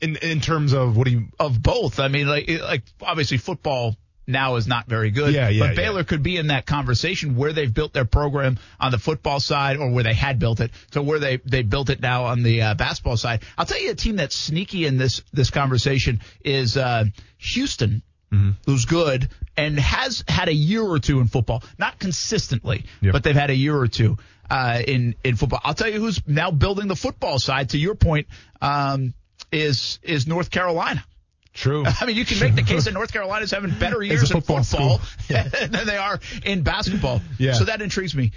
[0.01, 2.01] In in terms of what do you of both.
[2.01, 3.97] I mean, like like obviously football
[4.27, 5.35] now is not very good.
[5.35, 6.05] Yeah, yeah, But Baylor yeah.
[6.05, 9.91] could be in that conversation where they've built their program on the football side, or
[9.91, 12.75] where they had built it, to where they they built it now on the uh,
[12.75, 13.43] basketball side.
[13.57, 17.05] I'll tell you a team that's sneaky in this this conversation is uh,
[17.39, 18.03] Houston.
[18.35, 18.51] Mm-hmm.
[18.67, 23.13] Who's good and has had a year or two in football, not consistently, Yep.
[23.13, 24.17] but they've had a year or two
[24.51, 25.61] uh, in in football.
[25.63, 27.71] I'll tell you who's now building the football side.
[27.71, 28.27] To your point,
[28.61, 29.15] um,
[29.53, 31.05] is is North Carolina.
[31.53, 31.85] True.
[32.01, 34.63] I mean, you can make the case that North Carolina's having better years in football
[34.65, 35.09] football school.
[35.69, 37.21] than they are in basketball.
[37.39, 37.53] Yeah.
[37.53, 38.33] So that intrigues me.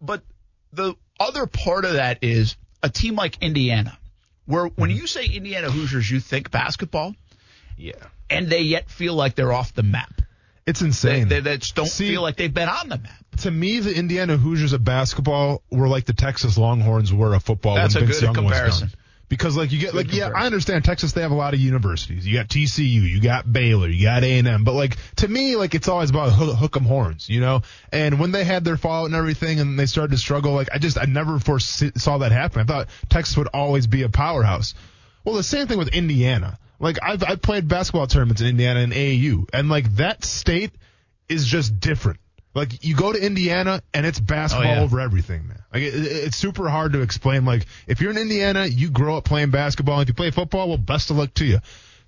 [0.00, 0.22] But
[0.72, 3.96] the other part of that is a team like Indiana,
[4.46, 7.14] where when you say Indiana Hoosiers, you think basketball,
[7.76, 7.92] yeah.
[8.30, 10.22] And they yet feel like they're off the map.
[10.66, 11.28] It's insane.
[11.28, 13.24] they, they just don't See- feel like they've been on the map.
[13.38, 17.74] to me, the Indiana Hoosiers of basketball were like the Texas Longhorns were of football
[17.74, 18.86] That's when a Vince good Young comparison.
[18.86, 18.96] was gone.
[19.28, 20.30] Because like you get like yeah.
[20.34, 22.26] I understand Texas they have a lot of universities.
[22.26, 25.54] You got TCU, you got Baylor, you got A and M, but like to me
[25.54, 27.62] like it's always about hook, hook 'em horns, you know.
[27.92, 30.78] And when they had their fallout and everything, and they started to struggle, like I
[30.78, 32.60] just I never foresaw that happen.
[32.60, 34.74] I thought Texas would always be a powerhouse.
[35.24, 36.58] Well, the same thing with Indiana.
[36.80, 40.72] Like I've I've played basketball tournaments in Indiana and AAU, and like that state
[41.28, 42.18] is just different.
[42.54, 44.82] Like you go to Indiana and it's basketball Oh, yeah.
[44.82, 45.62] over everything, man.
[45.72, 47.44] Like it, it- it's super hard to explain.
[47.44, 50.00] Like if you're in Indiana, you grow up playing basketball.
[50.00, 51.58] And if you play football, well, best of luck to you.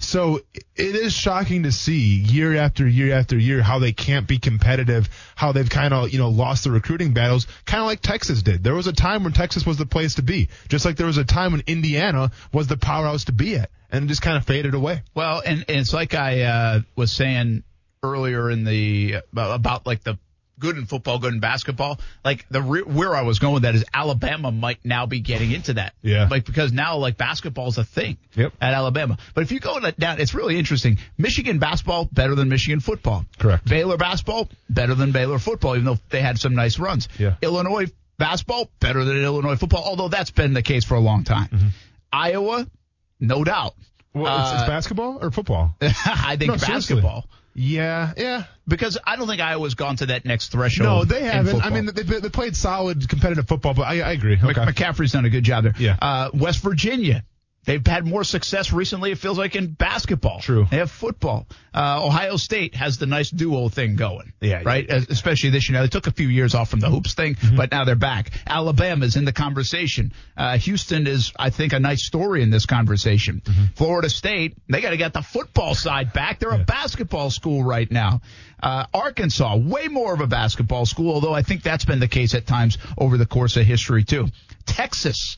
[0.03, 0.41] So
[0.75, 5.09] it is shocking to see year after year after year how they can't be competitive,
[5.37, 8.65] how they've kind of, you know, lost the recruiting battles, kind of like Texas did.
[8.65, 11.19] There was a time when Texas was the place to be, just like there was
[11.19, 14.45] a time when Indiana was the powerhouse to be at, and it just kind of
[14.45, 15.03] faded away.
[15.15, 17.63] Well, and, and it's like I uh, was saying
[18.03, 20.19] earlier in the about, about like the
[20.63, 22.01] good in football, good in basketball.
[22.25, 25.51] Like the re- where I was going with that is Alabama might now be getting
[25.51, 25.93] into that.
[26.01, 26.29] Yeah.
[26.31, 28.17] Like because now like basketball is a thing.
[28.37, 28.53] Yep.
[28.61, 30.99] At Alabama, but if you go down, it's really interesting.
[31.19, 33.27] Michigan basketball better than Michigan football.
[33.39, 33.69] Correct.
[33.69, 37.09] Baylor basketball better than Baylor football, even though they had some nice runs.
[37.19, 37.35] Yeah.
[37.43, 41.49] Illinois basketball better than Illinois football, although that's been the case for a long time.
[41.49, 41.69] Mm-hmm.
[42.13, 42.67] Iowa,
[43.21, 43.75] no doubt.
[44.15, 45.75] Well, it's, it's Uh, basketball or football?
[45.81, 47.01] I think No, seriously.
[47.55, 48.45] Yeah, yeah.
[48.67, 50.89] Because I don't think Iowa's gone to that next threshold.
[50.89, 51.65] No, they haven't.
[51.65, 54.39] I mean, they, they played solid competitive football, but I, I agree.
[54.43, 54.53] Okay.
[54.53, 55.75] McCaffery's done a good job there.
[55.79, 55.97] Yeah.
[56.01, 57.25] Uh, West Virginia.
[57.65, 60.41] They've had more success recently, it feels like, in basketball.
[60.41, 60.67] True.
[60.69, 61.47] They have football.
[61.73, 64.33] Uh, Ohio State has the nice duo thing going.
[64.41, 64.91] Yeah, yeah, Right?
[64.91, 65.79] Especially this year.
[65.79, 67.57] Now, they took a few years off from the hoops thing, Mm-hmm.
[67.57, 68.31] but now they're back.
[68.49, 70.13] Alabama's in the conversation.
[70.37, 73.43] Uh, Houston is, I think, a nice story in this conversation.
[73.45, 73.65] Mm-hmm.
[73.77, 76.41] Florida State, they got to get the football side back.
[76.41, 78.23] They're a basketball school right now.
[78.61, 82.35] Uh, Arkansas, way more of a basketball school, although I think that's been the case
[82.35, 84.27] at times over the course of history, too.
[84.67, 85.37] Texas,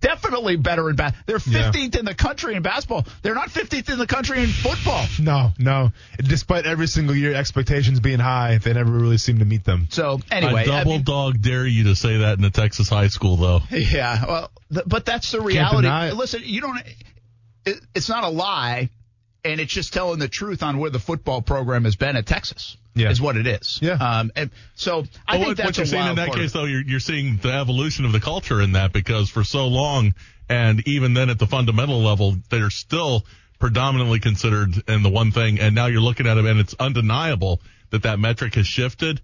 [0.00, 1.12] definitely better in bas.
[1.26, 1.70] They're Yeah.
[1.70, 3.06] 15th in the country in basketball.
[3.22, 5.06] They're not 15th in the country in football.
[5.20, 5.92] No, no.
[6.18, 9.88] Despite every single year expectations being high, they never really seem to meet them.
[9.90, 13.08] So anyway, I double mean, dog dare you to say that in a Texas high
[13.08, 13.60] school, though.
[13.70, 14.24] yeah.
[14.26, 15.88] Well, th- but that's the reality.
[16.16, 16.78] Listen, you don't.
[17.64, 18.90] It, it's not a lie.
[19.44, 22.76] and it's just telling the truth on where the football program has been at Texas.
[22.96, 23.10] Yeah.
[23.10, 23.78] is what it is.
[23.82, 23.92] Yeah.
[23.92, 26.34] Um, and so I Well, think what, that's what you're a seeing wild in that
[26.34, 29.68] case, though, you're, you're seeing the evolution of the culture in that because for so
[29.68, 30.14] long,
[30.48, 33.24] and even then at the fundamental level, they're still
[33.58, 35.60] predominantly considered in the one thing.
[35.60, 39.20] And now you're looking at them, and it's undeniable that that metric has shifted.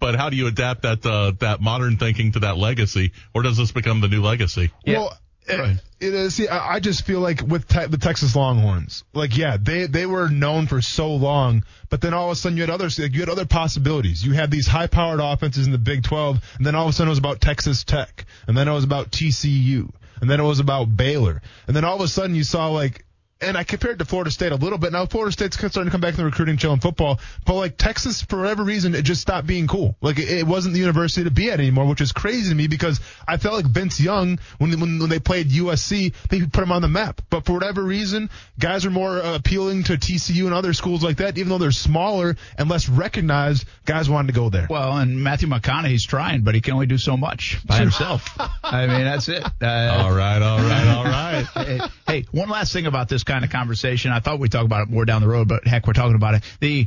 [0.00, 3.56] But how do you adapt that uh, that modern thinking to that legacy, or does
[3.56, 4.72] this become the new legacy?
[4.84, 4.98] Yeah.
[4.98, 5.76] Well, Eh, right.
[6.00, 6.30] it.
[6.30, 10.06] See, I, I just feel like with te- the Texas Longhorns, like yeah, they they
[10.06, 13.12] were known for so long, but then all of a sudden you had others, like,
[13.12, 14.24] you had other possibilities.
[14.24, 17.08] You had these high-powered offenses in the Big 12, and then all of a sudden
[17.08, 20.60] it was about Texas Tech, and then it was about TCU, and then it was
[20.60, 23.04] about Baylor, and then all of a sudden you saw like.
[23.42, 24.92] And I compared to Florida State a little bit.
[24.92, 27.76] Now Florida State's starting to come back in the recruiting chill in football, but like
[27.76, 29.96] Texas, for whatever reason, it just stopped being cool.
[30.00, 32.66] Like it, it wasn't the university to be at anymore, which is crazy to me
[32.66, 36.72] because I felt like Vince Young when when, when they played USC, they put him
[36.72, 37.20] on the map.
[37.30, 41.18] But for whatever reason, guys are more uh, appealing to TCU and other schools like
[41.18, 43.66] that, even though they're smaller and less recognized.
[43.84, 44.66] Guys wanted to go there.
[44.68, 48.28] Well, and Matthew McConaughey's trying, but he can only do so much by himself.
[48.62, 49.44] I mean, that's it.
[49.60, 49.66] Uh,
[50.02, 51.46] All right, all right, all right.
[51.54, 54.12] hey, hey, one last thing about this kind of conversation.
[54.12, 56.34] I thought we'd talk about it more down the road, but heck, we're talking about
[56.34, 56.42] it.
[56.60, 56.86] The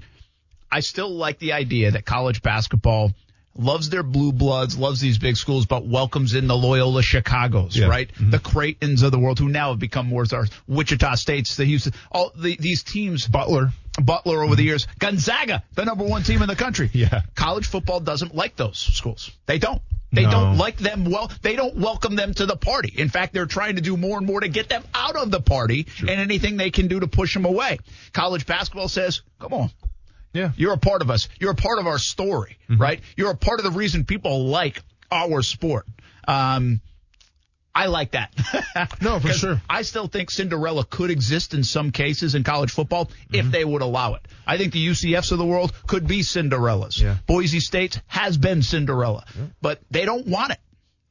[0.71, 3.13] I still like the idea that college basketball
[3.57, 7.87] loves their blue bloods, loves these big schools, but welcomes in the Loyola Chicago's, Yeah.
[7.87, 8.11] right?
[8.13, 8.29] Mm-hmm.
[8.31, 11.93] The Creightons of the world who now have become more our Wichita States, the Houston,
[12.11, 13.27] all the, these teams.
[13.27, 13.71] Butler.
[13.99, 14.67] Butler over the mm-hmm.
[14.67, 16.89] years, Gonzaga, the number one team in the country.
[16.93, 17.21] Yeah.
[17.33, 19.31] College football doesn't like those schools.
[19.45, 19.81] They don't.
[20.15, 20.31] They No.
[20.31, 21.31] don't like them well.
[21.41, 22.93] They don't welcome them to the party.
[22.97, 25.41] In fact, they're trying to do more and more to get them out of the
[25.41, 27.77] party and anything they can do to push them away.
[28.13, 29.69] College basketball says, come on.
[30.33, 30.51] Yeah.
[30.57, 31.29] You're a part of us.
[31.39, 32.99] You're a part of our story, right?
[33.15, 35.85] You're a part of the reason people like our sport.
[36.27, 36.81] Um,
[37.75, 38.33] I like that.
[39.01, 39.61] No, for sure.
[39.69, 43.35] I still think Cinderella could exist in some cases in college football Mm-hmm.
[43.35, 44.21] if they would allow it.
[44.47, 46.99] I think the UCFs of the world could be Cinderellas.
[47.01, 47.17] Yeah.
[47.27, 49.25] Boise State has been Cinderella,
[49.61, 50.59] but they don't want it.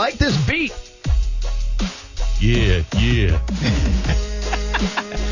[0.09, 0.73] Like this beat.
[2.41, 3.39] Yeah, yeah.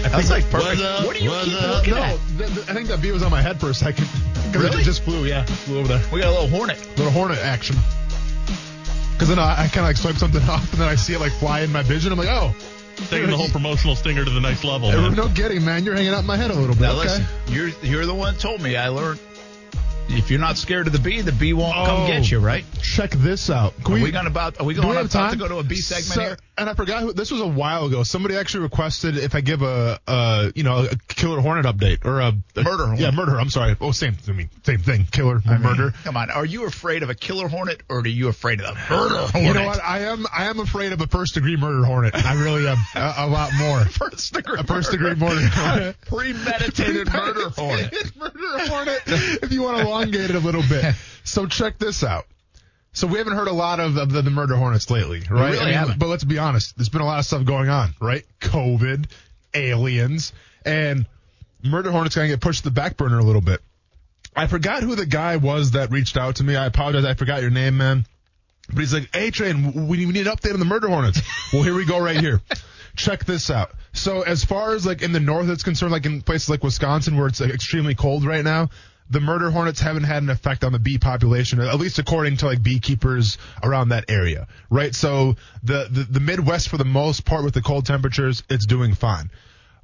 [0.02, 0.82] That's like perfect.
[0.82, 1.06] Up?
[1.06, 2.18] What are you keep looking No, at?
[2.36, 4.06] th- th- I think that bee was on my head for a second.
[4.52, 4.82] Really?
[4.82, 5.44] It just flew, yeah.
[5.44, 6.02] Flew over there.
[6.12, 6.78] We got a little hornet.
[6.98, 7.76] Little hornet action.
[9.12, 11.20] Because then I, I kind of like swipe something off, and then I see it
[11.20, 12.12] like fly in my vision.
[12.12, 12.54] I'm like, oh,
[13.08, 15.14] Taking the whole promotional stinger to the next level, man.
[15.14, 15.84] no kidding, man.
[15.84, 16.80] You're hanging out in my head a little bit.
[16.82, 17.00] Now okay.
[17.08, 19.20] listen, you're you're the one that told me I learned
[20.08, 22.06] if you're not scared of the bee, the bee won't come Oh.
[22.06, 22.64] get you, right?
[22.82, 23.74] Check this out.
[23.84, 24.60] Can Are we going about?
[24.60, 26.38] Are we going we have about time to go to a bee segment So- here?
[26.58, 28.02] And I forgot who this was a while ago.
[28.02, 32.20] Somebody actually requested if I give a, a you know a killer hornet update or
[32.20, 32.98] a, a Murder hornet.
[33.00, 33.38] Yeah, murder.
[33.38, 33.76] I'm sorry.
[33.78, 34.16] Oh, same.
[34.26, 35.06] I mean, same thing.
[35.12, 35.92] Killer murder.
[36.04, 38.72] Come on, are you afraid of a killer hornet or are you afraid of the
[38.88, 39.48] murder hornet?
[39.48, 39.84] You know what?
[39.84, 40.24] I am.
[40.34, 42.14] I am afraid of a first degree murder hornet.
[42.14, 42.78] I really am.
[42.94, 43.80] a, a lot more.
[43.84, 45.96] First degree, A first degree murder hornet.
[46.06, 47.92] premeditated murder hornet.
[48.16, 49.02] murder hornet.
[49.42, 50.94] If you want to elongate it a little bit.
[51.26, 52.24] So check this out.
[52.92, 55.50] So we haven't heard a lot of, of the, the murder hornets lately, right?
[55.50, 55.98] really I mean, haven't.
[55.98, 56.76] But let's be honest.
[56.76, 58.24] There's been a lot of stuff going on, right?
[58.40, 59.10] COVID,
[59.52, 60.32] aliens,
[60.64, 61.04] and
[61.64, 63.60] murder hornets going to get pushed to the back burner a little bit.
[64.36, 66.54] I forgot who the guy was that reached out to me.
[66.54, 67.04] I apologize.
[67.04, 68.06] I forgot your name, man.
[68.68, 71.20] But he's like, hey, Train, we, we need an update on the murder hornets.
[71.52, 72.40] well, here we go right here.
[72.94, 73.72] Check this out.
[73.94, 77.16] So as far as like in the north it's concerned, like in places like Wisconsin
[77.16, 78.70] where it's like, extremely cold right now,
[79.10, 82.46] the murder hornets haven't had an effect on the bee population, at least according to
[82.46, 84.94] like beekeepers around that area, right?
[84.94, 88.94] So the, the, the Midwest for the most part with the cold temperatures, it's doing
[88.94, 89.30] fine.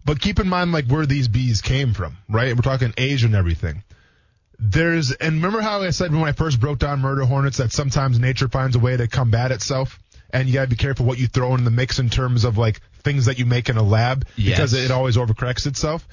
[0.05, 2.55] But keep in mind like where these bees came from, right?
[2.57, 3.85] We're talking Asia and everything
[4.65, 8.21] there's and remember how I said when I first broke down murder hornets that sometimes
[8.21, 9.99] nature finds a way to combat itself
[10.33, 12.81] and you gotta be careful what you throw in the mix in terms of like
[13.03, 16.07] things that you make in a lab because it always overcorrects itself.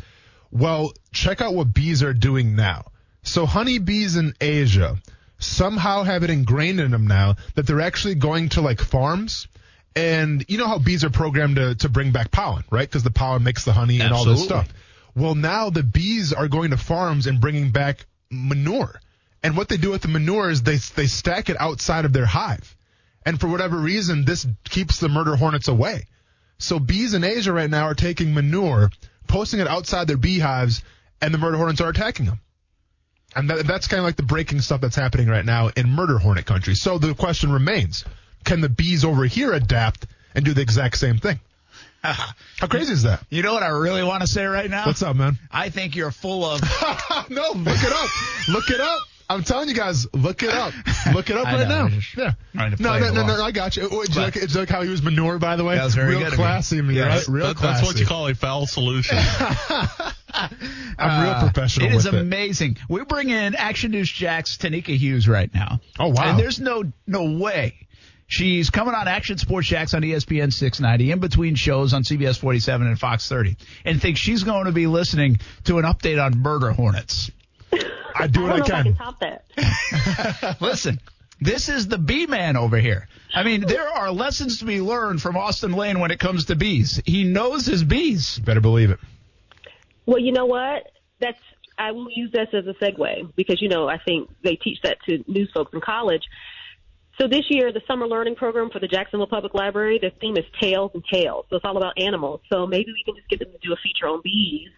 [0.51, 2.85] Well, check out what bees are doing now.
[3.29, 4.97] So honeybees in Asia
[5.37, 9.47] somehow have it ingrained in them now that they're actually going to like farms
[9.95, 12.87] and you know how bees are programmed to, to bring back pollen, right?
[12.87, 14.67] Because the pollen makes the honey and all this stuff.
[15.15, 18.99] Well, now the bees are going to farms and bringing back manure.
[19.43, 22.25] And what they do with the manure is they they stack it outside of their
[22.25, 22.75] hive.
[23.25, 26.07] And for whatever reason, this keeps the murder hornets away.
[26.57, 28.89] So bees in Asia right now are taking manure,
[29.27, 30.81] posting it outside their beehives,
[31.21, 32.39] and the murder hornets are attacking them.
[33.35, 36.17] And that, that's kind of like the breaking stuff that's happening right now in murder
[36.17, 36.75] hornet country.
[36.75, 38.03] So the question remains,
[38.43, 41.39] can the bees over here adapt and do the exact same thing?
[42.03, 43.23] How crazy is that?
[43.29, 44.85] You know what I really want to say right now?
[44.85, 45.37] What's up, man?
[45.51, 46.61] I think you're full of.
[47.29, 48.09] no, look it up.
[48.47, 48.99] Look it up.
[49.31, 50.73] I'm telling you guys, look it up.
[51.13, 51.99] Look it up I right know, now.
[52.17, 52.33] Yeah.
[52.79, 53.83] No, no, no, no, I got you.
[54.01, 55.75] It's But- like, it's like how he was manure, by the way.
[55.75, 57.27] That was very Real good of classy, me, Yes.
[57.27, 57.35] right?
[57.35, 57.81] Real That- classy.
[57.81, 59.17] that's what you call a foul solution.
[60.97, 62.21] I'm real uh, professional It is with it.
[62.21, 62.77] amazing.
[62.89, 65.79] We bring in Action News Jax Tennika Hughes right now.
[65.99, 66.29] Oh, wow.
[66.31, 67.87] And there's no no way.
[68.27, 72.85] She's coming on Action Sports Jax on ESPN 690 in between shows on CBS 47
[72.85, 76.71] and Fox 30 and thinks she's going to be listening to an update on murder
[76.71, 77.31] hornets.
[78.15, 78.93] I do I what don't I know if I can.
[78.93, 80.57] can top that.
[80.61, 80.99] Listen,
[81.41, 83.07] this is the bee man over here.
[83.33, 86.55] I mean, there are lessons to be learned from Austen Lane when it comes to
[86.55, 87.01] bees.
[87.05, 88.37] He knows his bees.
[88.39, 88.99] Better believe it.
[90.09, 90.91] Well, you know what?
[91.19, 91.37] That's
[91.77, 94.97] I will use this as a segue because you know I think they teach that
[95.07, 96.23] to news folks in college.
[97.21, 100.45] So this year, the summer learning program for the Jacksonville Public Library, the theme is
[100.59, 101.45] Tails and Tales.
[101.51, 102.41] So it's all about animals.
[102.51, 104.69] So maybe we can just get them to do a feature on bees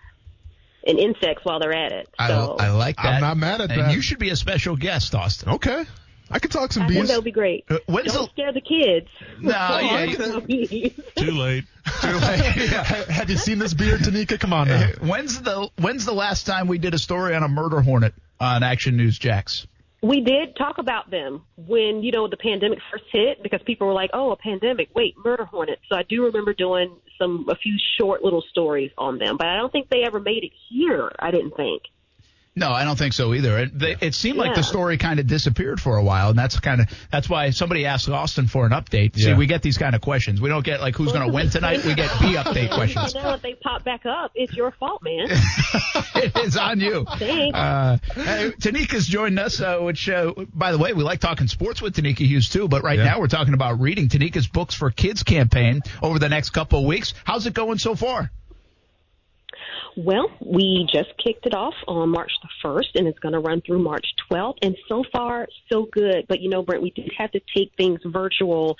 [0.86, 2.10] and insects while they're at it.
[2.28, 3.06] So I, I like that.
[3.06, 3.94] I'm not mad at and that.
[3.94, 5.50] you should be a special guest, Austen.
[5.50, 5.86] Okay.
[6.32, 7.10] I could talk some I think bees.
[7.10, 7.66] that would be great.
[7.70, 9.08] Uh, when's Don't the- scare the kids.
[9.42, 11.00] No, yeah, you- Bees.
[11.16, 11.66] Too late.
[11.86, 14.40] Ha- Have you seen this beard, Tennika?
[14.40, 14.88] Come on now.
[15.02, 18.64] When's the when's the last time we did a story on a murder hornet on
[18.64, 19.66] Action News Jax?
[20.04, 23.94] We did talk about them when, you know, the pandemic first hit because people were
[23.94, 24.90] like, oh, a pandemic.
[24.96, 25.82] Wait, murder hornets.
[25.92, 29.58] So I do remember doing some, a few short little stories on them, but I
[29.58, 31.12] don't think they ever made it here.
[31.20, 31.84] I didn't think.
[32.54, 33.60] No, I don't think so either.
[33.60, 36.60] It, they, it seemed like the story kind of disappeared for a while, and that's
[36.60, 39.16] kind of that's why somebody asked Austen for an update.
[39.16, 40.42] See, we get these kind of questions.
[40.42, 41.86] We don't get like who's going to win tonight.
[41.86, 43.16] We get bee update questions.
[43.16, 45.28] Now if they pop back up, it's your fault, man.
[46.16, 47.06] it is on you.
[47.18, 47.58] Thanks.
[47.58, 51.82] Uh, hey, Tennika's joined us, uh, which, uh, by the way, we like talking sports
[51.82, 52.68] with Tennika Hughes too.
[52.68, 53.06] But right Yeah.
[53.06, 56.86] now we're talking about reading Tennika's books for kids campaign over the next couple of
[56.86, 57.14] weeks.
[57.24, 58.30] How's it going so far?
[59.98, 63.62] Well, we just kicked it off on March the 1st, and it's going to run
[63.62, 64.58] through March 12th.
[64.62, 66.26] And so far, so good.
[66.28, 68.78] But, you know, Brent, we did have to take things virtual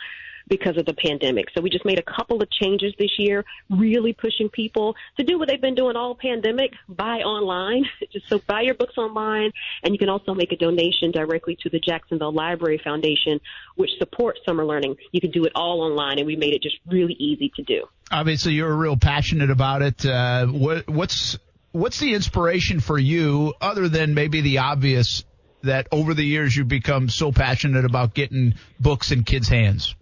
[0.48, 1.46] because of the pandemic.
[1.56, 5.40] So we just made a couple of changes this year, really pushing people to do
[5.40, 7.86] what they've been doing all pandemic, buy online.
[8.12, 9.52] Just so buy your books online,
[9.84, 13.40] and you can also make a donation directly to the Jacksonville Library Foundation,
[13.76, 14.98] which supports summer learning.
[15.14, 17.88] You can do it all online, and we made it just really easy to do.
[18.12, 20.06] Obviously, you're real passionate about it.
[20.06, 21.38] Uh, what, what's
[21.72, 25.24] what's the inspiration for you, other than maybe the obvious
[25.64, 29.96] that over the years you've become so passionate about getting books in kids' hands?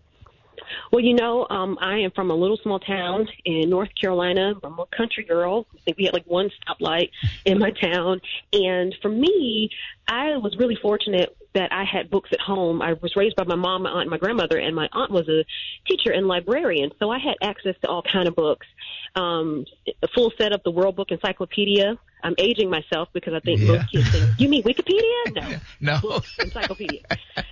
[0.92, 4.54] Well, you know, um, I am from a little small town in North Carolina.
[4.64, 5.68] I'm a country girl.
[5.76, 7.12] I think we had like one stoplight
[7.46, 8.22] in my town.
[8.54, 9.70] And for me,
[10.08, 12.82] I was really fortunate that I had books at home.
[12.82, 15.28] I was raised by my mom, my aunt, and my grandmother, and my aunt was
[15.30, 15.46] a
[15.88, 18.68] teacher and librarian, so I had access to all kind of books.
[19.16, 19.66] Um,
[20.04, 21.98] a full set of the World Book Encyclopedia.
[22.24, 23.68] I'm aging myself because I think Yeah.
[23.78, 26.00] most kids think, "You mean Wikipedia?" No, No.
[26.02, 27.02] book encyclopedia.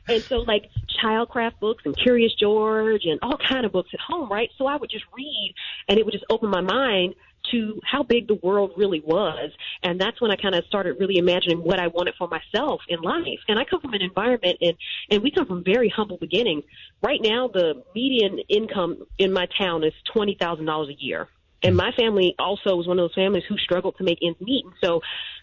[0.07, 0.69] and so, like
[1.03, 4.49] childcraft books and Curious George and all kind of books at home, right?
[4.57, 5.53] So I would just read,
[5.87, 7.15] and it would just open my mind
[7.51, 9.51] to how big the world really was.
[9.83, 13.01] And that's when I kind of started really imagining what I wanted for myself in
[13.01, 13.39] life.
[13.47, 14.73] And I come from an environment and,
[15.09, 16.63] and we come from very humble beginnings.
[17.01, 21.29] Right now, the median income in my town is $20,000 a year.
[21.63, 24.63] And my family also was one of those families who struggled to make ends meet.
[24.65, 25.01] And so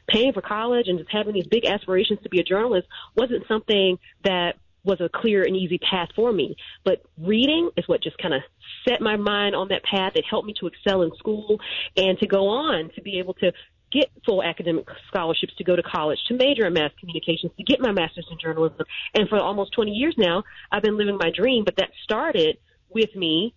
[0.09, 2.87] paying for college and just having these big aspirations to be a journalist
[3.17, 6.57] wasn't something that was a clear and easy path for me.
[6.85, 8.43] But reading is what just kind of
[8.87, 10.13] set my mind on that path.
[10.15, 11.59] It helped me to excel in school
[11.97, 13.53] and to go on to be able to
[13.91, 17.81] get full academic scholarships to go to college, to major in mass communications, to get
[17.81, 18.85] my master's in journalism.
[19.15, 21.65] And for almost 20 years now, I've been living my dream.
[21.65, 22.59] But that started
[22.91, 23.55] with me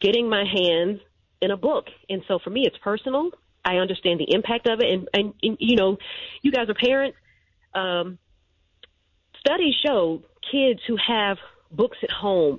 [0.00, 1.00] getting my hands
[1.40, 1.86] in a book.
[2.08, 3.30] And so for me, it's personal.
[3.64, 4.90] I understand the impact of it.
[4.90, 5.96] And, and, and you know,
[6.42, 7.16] you guys are parents.
[7.74, 8.18] Um,
[9.40, 11.38] studies show kids who have
[11.70, 12.58] books at home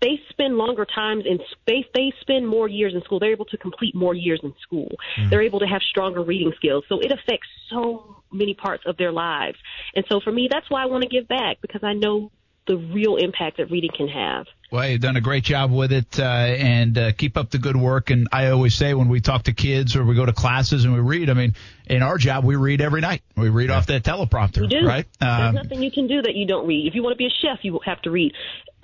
[0.00, 3.18] they spend longer times in space they spend more years in school.
[3.18, 4.90] They're able to complete more years in school.
[5.16, 5.28] Hmm.
[5.28, 6.84] They're able to have stronger reading skills.
[6.88, 9.58] So it affects so many parts of their lives.
[9.96, 12.30] And so for me that's why i want to give back because i know
[12.68, 16.20] the real impact that reading can have Well, you've done a great job with it,
[16.20, 18.10] uh, and uh, keep up the good work.
[18.10, 20.92] And I always say when we talk to kids or we go to classes and
[20.94, 21.54] we read, I mean,
[21.86, 23.22] in our job we read every night.
[23.36, 24.86] We read off that teleprompter, You do.
[24.86, 25.06] right?
[25.18, 26.86] There's Um, nothing you can do that you don't read.
[26.86, 28.32] If you want to be a chef, you have to read.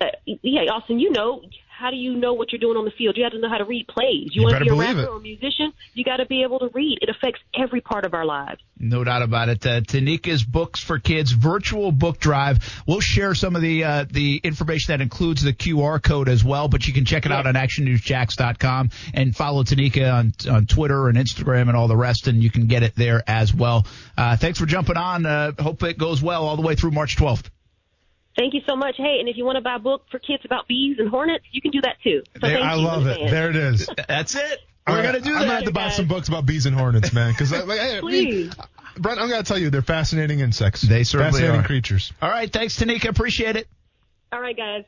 [0.01, 1.41] Uh, yeah, Austen, you know,
[1.77, 3.17] how do you know what you're doing on the field?
[3.17, 4.29] You have to know how to read plays.
[4.31, 5.09] You, You want to be a rapper it.
[5.09, 5.73] or a musician?
[5.93, 6.99] You got to be able to read.
[7.01, 8.61] It affects every part of our lives.
[8.79, 9.65] No doubt about it.
[9.65, 12.59] Uh, Tennika's Books for Kids virtual book drive.
[12.87, 16.67] We'll share some of the uh, the information that includes the QR code as well,
[16.67, 21.17] but you can check it out on actionnewsjax.com and follow Tennika on on Twitter and
[21.17, 23.85] Instagram and all the rest, and you can get it there as well.
[24.17, 25.25] Uh, thanks for jumping on.
[25.25, 27.49] Uh, hope it goes well all the way through March 12th.
[28.35, 28.95] Thank you so much.
[28.97, 31.45] Hey, and if you want to buy a book for kids about bees and hornets,
[31.51, 32.21] you can do that too.
[32.41, 33.11] So There- I love it.
[33.13, 33.31] advance.
[33.31, 33.89] There it is.
[34.07, 34.59] That's it.
[34.87, 35.45] We're gonna do I'm that.
[35.45, 37.31] gonna have to buy some books about bees and hornets, man.
[37.31, 38.51] Because like, hey, I mean,
[38.97, 40.81] Brent, I'm gonna tell you, they're fascinating insects.
[40.83, 41.63] They certainly fascinating are.
[41.65, 42.13] creatures.
[42.21, 42.51] All right.
[42.51, 43.09] Thanks, Tennika.
[43.09, 43.67] Appreciate it.
[44.31, 44.83] All right, guys.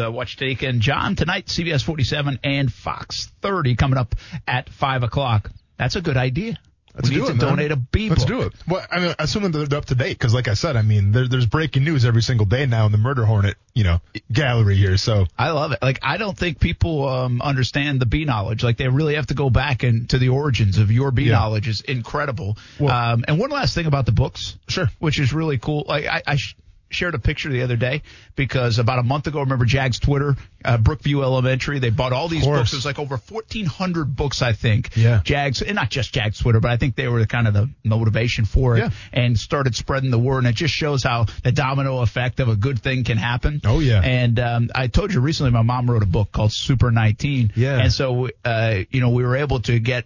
[0.00, 4.14] uh, watch Tennika and John tonight, CBS 47 and Fox 30 coming up
[4.46, 5.50] at 5 o'clock.
[5.78, 6.56] That's a good idea.
[6.94, 7.38] Let's we do it, to man.
[7.48, 8.28] donate a bee Let's book.
[8.28, 8.52] do it.
[8.68, 11.10] Well, I mean, assuming that they're up to date, because like I said, I mean,
[11.10, 14.76] there, there's breaking news every single day now in the Murder Hornet, you know, gallery
[14.76, 14.96] here.
[14.96, 15.80] So I love it.
[15.82, 18.62] Like I don't think people um, understand the bee knowledge.
[18.62, 21.32] Like they really have to go back and to the origins of your bee Yeah.
[21.32, 22.56] knowledge is incredible.
[22.78, 24.88] Well- um, and one last thing about the books, Sure.
[25.00, 25.84] which is really cool.
[25.88, 26.54] Like I, I sh-
[26.94, 28.02] shared a picture the other day
[28.36, 32.44] because about a month ago, remember Jag's Twitter, uh, Brookview Elementary, they bought all these
[32.46, 32.70] books.
[32.70, 34.96] There's like over 1,400 books, I think.
[34.96, 35.20] Yeah.
[35.24, 38.44] Jags, and not just Jag's Twitter, but I think they were kind of the motivation
[38.44, 38.90] for it Yeah.
[39.12, 40.38] and started spreading the word.
[40.38, 43.60] And it just shows how the domino effect of a good thing can happen.
[43.64, 44.00] Oh, yeah.
[44.02, 47.52] And um, I told you recently, my mom wrote a book called Super 19.
[47.56, 47.78] Yeah.
[47.80, 50.04] And so, uh, you know, we were able to get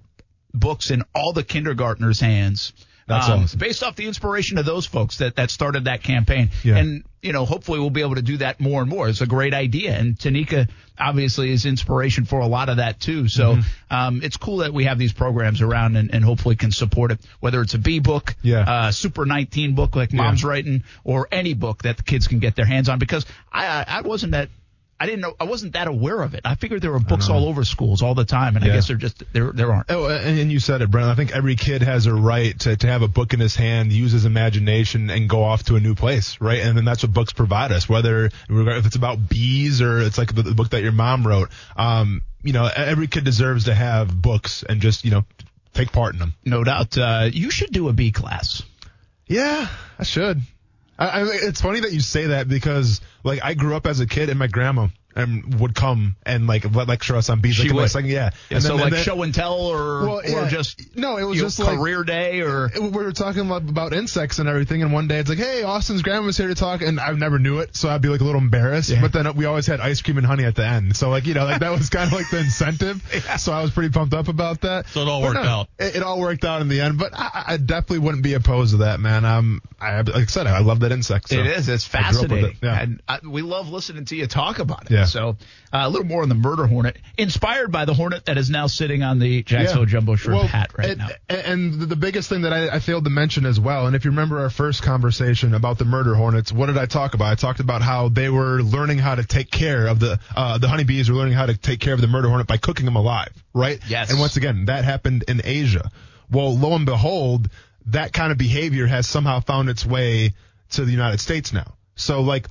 [0.55, 2.73] books in all the kindergartners' hands.
[3.09, 3.59] That's um, awesome.
[3.59, 6.51] Based off the inspiration of those folks that, that started that campaign.
[6.63, 6.77] Yeah.
[6.77, 9.09] And, you know, hopefully we'll be able to do that more and more.
[9.09, 9.97] It's a great idea.
[9.99, 13.27] And Tennika obviously is inspiration for a lot of that too.
[13.29, 13.95] So, Mm-hmm.
[13.95, 17.21] um, it's cool that we have these programs around and, and hopefully can support it,
[17.41, 18.61] whether it's a bee book, Yeah.
[18.61, 22.55] uh, Super 19 book like mom's writing or any book that the kids can get
[22.57, 24.51] their hands on because I, I wasn't that,
[25.01, 26.41] I didn't know, I wasn't that aware of it.
[26.45, 28.75] I figured there were books all over schools all the time and I Yeah.
[28.75, 29.91] guess there just, there, there aren't.
[29.91, 31.09] Oh, and, and you said it, Brent.
[31.09, 33.93] I think every kid has a right to, to have a book in his hand,
[33.93, 36.61] use his imagination, and go off to a new place, right?
[36.61, 40.35] And then that's what books provide us, whether if it's about bees or it's like
[40.35, 41.51] the, the book that your mom wrote.
[41.77, 45.25] Um, you know, every kid deserves to have books and just, you know,
[45.75, 46.35] take part in them.
[46.45, 46.99] No doubt.
[46.99, 48.63] Uh, you should do a bee class.
[49.29, 49.69] Yeah,
[49.99, 50.41] I should.
[50.99, 54.07] I, I, it's funny that you say that because, like, I grew up as a
[54.07, 54.89] kid and my grandma
[55.19, 57.57] um, would come and like lecture us on bees.
[57.57, 57.91] She like, in my would.
[57.91, 58.31] second- yeah.
[58.51, 61.25] And And so then- like then- show and tell or, Well, or just, No, it
[61.25, 62.71] was you know, just like- career day or.
[62.81, 66.03] we were talking about, about insects and everything, and one day it's like, "Hey, Austen's
[66.03, 68.41] grandma's here to talk," and I never knew it, so I'd be like a little
[68.41, 68.91] embarrassed.
[68.91, 69.01] Yeah.
[69.01, 71.35] But then we always had ice cream and honey at the end, so like you
[71.35, 73.03] know, like that was kind of like the incentive.
[73.39, 74.89] So I was pretty pumped up about that.
[74.89, 75.69] So it all But worked no, out.
[75.79, 78.73] It, it all worked out in the end, but I, I definitely wouldn't be opposed
[78.73, 79.25] to that, man.
[79.25, 81.29] Um, I like I said, I love that insect.
[81.29, 81.69] So it is.
[81.69, 82.51] It's I grew up with fascinating.
[82.51, 82.81] it, Yeah.
[82.81, 84.91] And I, we love listening to you talk about it.
[84.93, 85.05] Yeah.
[85.09, 85.37] So
[85.73, 88.67] uh, a little more on the murder hornet, inspired by the hornet that is now
[88.67, 91.09] sitting on the Jacksonville Jumbo Shrimp Well, hat right and, now.
[91.29, 94.11] And the biggest thing that I, I failed to mention as well, and if you
[94.11, 97.33] remember our first conversation about the murder hornets, what did I talk about?
[97.33, 100.69] I talked about how they were learning how to take care of the uh, the
[100.69, 103.33] honeybees were learning how to take care of the murder hornet by cooking them alive,
[103.55, 103.81] right?
[103.89, 104.11] Yes.
[104.11, 105.91] And once again, that happened in Asia.
[106.31, 107.49] Well, lo and behold,
[107.87, 110.35] that kind of behavior has somehow found its way
[110.71, 111.75] to the United States now.
[111.97, 112.47] So like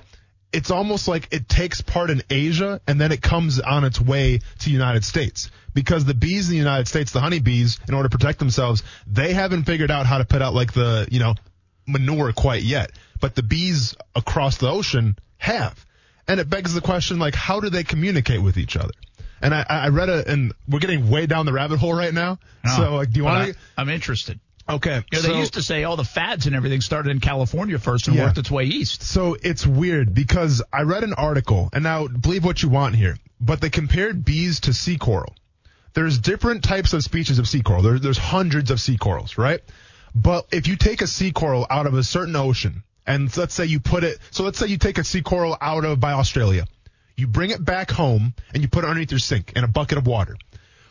[0.52, 4.38] it's almost like it takes part in Asia and then it comes on its way
[4.38, 5.50] to the United States.
[5.74, 9.32] Because the bees in the United States, the honeybees, in order to protect themselves, they
[9.32, 11.34] haven't figured out how to put out like the, you know,
[11.86, 12.90] manure quite yet.
[13.20, 15.84] But the bees across the ocean have.
[16.26, 18.92] And it begs the question, like, how do they communicate with each other?
[19.40, 22.38] And I, I read a, and we're getting way down the rabbit hole right now.
[22.76, 23.58] so, like, do you want to?
[23.76, 24.40] I'm interested.
[24.68, 24.96] Okay.
[25.12, 27.78] You know, so- they used to say all the fads and everything started in California
[27.78, 28.24] first and Yeah.
[28.24, 29.02] worked its way east.
[29.02, 33.16] So it's weird because I read an article, and now believe what you want here,
[33.40, 35.34] but they compared bees to sea coral.
[35.94, 37.82] There's different types of species of sea coral.
[37.82, 39.60] There, there's hundreds of sea corals, right?
[40.14, 43.64] But if you take a sea coral out of a certain ocean, and let's say
[43.64, 46.66] you put it, so let's say you take a sea coral out of by Australia,
[47.16, 49.98] you bring it back home and you put it underneath your sink in a bucket
[49.98, 50.36] of water.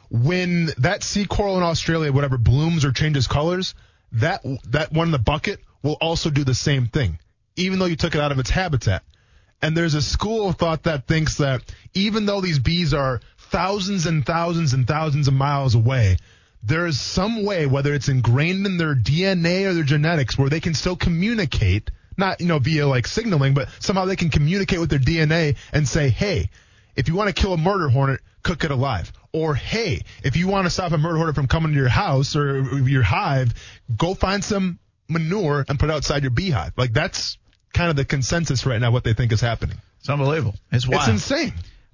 [0.10, 3.76] When that sea coral in Australia, whatever blooms or changes colors,
[4.14, 7.20] that that one in the bucket will also do the same thing,
[7.56, 9.04] even though you took it out of its habitat.
[9.62, 14.06] And there's a school of thought that thinks that even though these bees are thousands
[14.06, 16.18] and thousands and thousands of miles away,
[16.64, 20.60] there is some way, whether it's ingrained in their DNA or their genetics, where they
[20.60, 24.90] can still communicate, not, you know, via like signaling, but somehow they can communicate with
[24.90, 26.50] their DNA and say, hey,
[26.96, 29.12] if you want to kill a murder hornet, cook it alive.
[29.38, 32.36] Or, hey, if you want to stop a murder hornet from coming to your house
[32.36, 33.54] or your hive,
[33.96, 36.74] go find some manure and put it outside your beehive.
[36.76, 37.38] Like that's
[37.72, 39.78] kind of the consensus right now, what they think is happening.
[40.00, 40.56] It's unbelievable.
[40.72, 41.02] It's wild.
[41.02, 41.54] It's insane.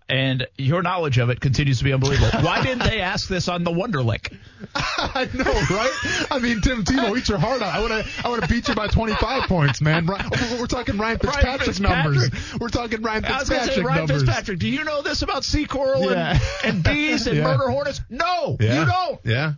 [0.09, 2.41] And your knowledge of it continues to be unbelievable.
[2.41, 4.35] Why didn't they ask this on the Wonderlic?
[4.75, 5.43] I know,
[5.75, 6.25] right?
[6.29, 7.73] I mean, Tim Tebow, eat your heart out.
[7.73, 10.05] I want to, I want to beat you by 25 points, man.
[10.05, 12.15] We're, talking Ryan Fitzpatrick, Fitzpatrick.
[12.15, 12.53] numbers.
[12.59, 14.23] We're talking Ryan I was going to Fitzpatrick say, Ryan numbers.
[14.23, 16.37] Fitzpatrick, do you know this about sea coral Yeah.
[16.63, 17.43] and, and bees and Yeah.
[17.45, 18.01] murder hornets?
[18.09, 18.79] No, Yeah.
[18.81, 19.19] you don't.
[19.23, 19.53] Yeah.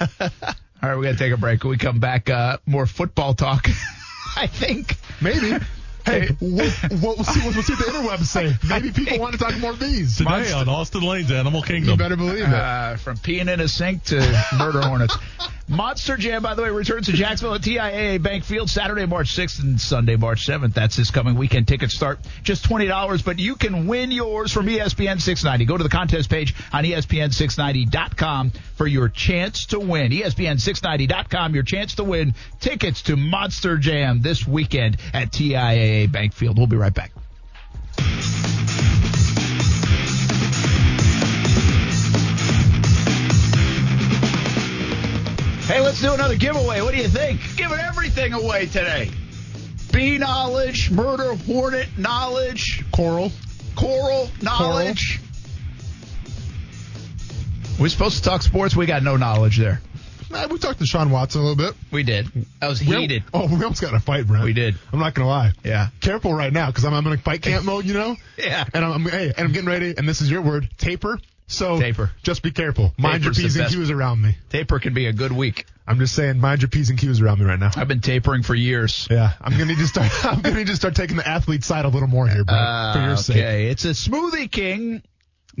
[0.82, 1.62] All right, we're going to take a break.
[1.62, 3.68] When we come back, uh, more football talk,
[4.36, 4.96] I think.
[5.20, 5.52] Maybe.
[6.04, 6.50] Hey, we'll,
[6.90, 8.54] we'll, we'll, see, we'll see what the interwebs say.
[8.68, 10.18] Maybe people want to talk more bees.
[10.18, 11.90] Today on Austen Lane's Animal Kingdom.
[11.90, 11.98] You Kingdom.
[11.98, 12.54] better believe it.
[12.54, 14.16] Uh, from peeing in a sink to
[14.58, 15.16] murder hornets.
[15.72, 19.62] Monster Jam, by the way, returns to Jacksonville at TIAA Bank Field Saturday, March 6th
[19.62, 20.74] and Sunday, March 7th.
[20.74, 21.66] That's this coming weekend.
[21.66, 25.64] Tickets start just $20, but you can win yours from ESPN 690.
[25.64, 30.12] Go to the contest page on E ESPN690.com for your chance to win.
[30.12, 36.34] E ESPN690.com, your chance to win tickets to Monster Jam this weekend at TIAA Bank
[36.34, 36.58] Field.
[36.58, 37.12] We'll be right back.
[45.92, 46.80] Let's do another giveaway.
[46.80, 47.38] What do you think?
[47.54, 49.10] Giving everything away today.
[49.92, 53.30] Bee knowledge, murder hornet knowledge, Coral.
[53.76, 55.20] coral knowledge.
[57.78, 58.74] We're supposed to talk sports.
[58.74, 59.82] We got no knowledge there.
[60.34, 61.74] Eh, we talked to Sean Watson a little bit.
[61.90, 62.26] We did.
[62.62, 63.24] I was We al- heated.
[63.34, 64.44] Oh, we almost got in a fight, Brent.
[64.44, 64.76] We did.
[64.94, 65.52] I'm not gonna lie.
[65.62, 65.88] Yeah.
[66.00, 68.16] Careful right now, because I'm, I'm in fight camp mode, you know.
[68.38, 68.64] Yeah.
[68.72, 71.18] And I'm, I'm hey, and I'm getting ready, and this is your word, taper.
[71.48, 72.10] So Taper.
[72.22, 72.94] Just be careful.
[72.96, 74.38] Mind Taper's your p's and q's around me.
[74.48, 75.66] Taper can be a good week.
[75.86, 77.70] I'm just saying, mind your p's and q's around me right now.
[77.74, 79.08] I've been tapering for years.
[79.10, 80.10] Yeah, I'm gonna need to start.
[80.24, 83.00] I'm gonna need to start taking the athlete side a little more here, Brent, for
[83.00, 83.36] your ah, sake.
[83.36, 85.02] Okay, it's a Smoothie King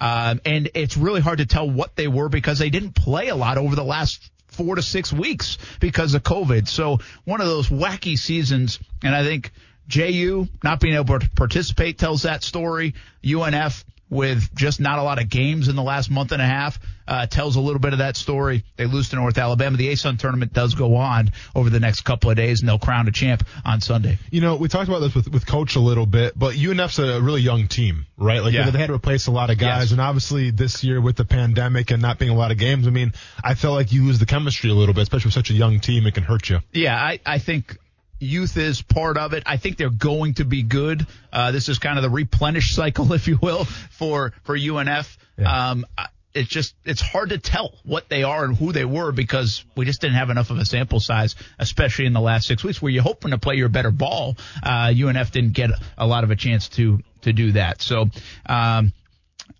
[0.00, 3.34] Um, and it's really hard to tell what they were because they didn't play a
[3.34, 6.68] lot over the last four to six weeks because of COVID.
[6.68, 9.50] So one of those wacky seasons, and I think
[9.88, 12.94] JU not being able to participate tells that story.
[13.24, 16.78] UNF with just not a lot of games in the last month and a half
[17.08, 18.62] uh, tells a little bit of that story.
[18.76, 19.76] They lose to North Alabama.
[19.76, 23.08] The ASUN tournament does go on over the next couple of days, and they'll crown
[23.08, 24.18] a champ on Sunday.
[24.30, 27.20] You know, we talked about this with, with coach a little bit, but UNF's a
[27.20, 28.42] really young team, right?
[28.42, 28.70] Like Yeah.
[28.70, 29.92] they had to replace a lot of guys, Yes.
[29.92, 32.90] and obviously this year with the pandemic and not being a lot of games, I
[32.90, 33.12] mean,
[33.42, 35.80] I felt like you lose the chemistry a little bit, especially with such a young
[35.80, 36.06] team.
[36.06, 36.60] It can hurt you.
[36.72, 37.76] Yeah, I, I think
[38.18, 39.42] youth is part of it.
[39.46, 41.06] I think they're going to be good.
[41.32, 45.16] Uh, this is kind of the replenish cycle, if you will, for for UNF.
[45.36, 45.70] Yeah.
[45.70, 45.86] Um,
[46.34, 49.84] it's just it's hard to tell what they are and who they were because we
[49.84, 52.90] just didn't have enough of a sample size, especially in the last six weeks, where
[52.90, 54.36] you're hoping to play your better ball.
[54.62, 57.80] Uh, UNF didn't get a lot of a chance to to do that.
[57.80, 58.10] So.
[58.46, 58.92] Um,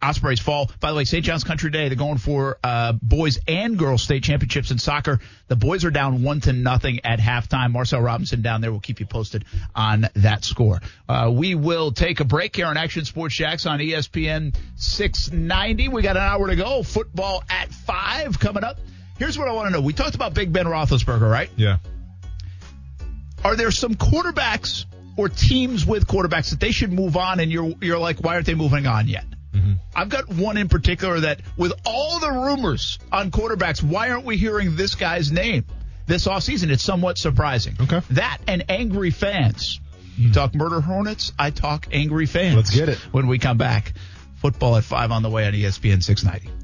[0.05, 0.71] Ospreys fall.
[0.81, 1.25] By the way, St.
[1.25, 5.21] John's Country Day, they're going for uh, boys and girls state championships in soccer.
[5.49, 7.73] The boys are down one to nothing at halftime.
[7.73, 9.45] Marcel Robinson down there will keep you posted
[9.75, 10.81] on that score.
[11.09, 15.89] Uh, we will take a break here on Action Sports Jax on ESPN 690.
[15.89, 16.83] We got an hour to go.
[16.83, 18.79] Football at five coming up.
[19.19, 19.81] Here's what I want to know.
[19.81, 21.49] We talked about Big Ben Roethlisberger, right?
[21.57, 21.79] Yeah.
[23.45, 24.87] Are there some quarterbacks
[25.17, 28.47] or teams with quarterbacks that they should move on, and you're you're like, why aren't
[28.47, 29.25] they moving on yet?
[29.55, 29.73] Mm-hmm.
[29.95, 34.37] I've got one in particular that, with all the rumors on quarterbacks, why aren't we
[34.37, 35.65] hearing this guy's name
[36.07, 36.71] this offseason?
[36.71, 37.77] It's somewhat surprising.
[37.81, 38.01] Okay.
[38.11, 39.81] That and angry fans.
[40.17, 40.33] You hmm.
[40.33, 42.57] talk murder hornets, I talk angry fans.
[42.57, 42.99] Let's get it.
[43.13, 43.95] When we come back,
[44.37, 46.64] football at five on the way on ESPN 690.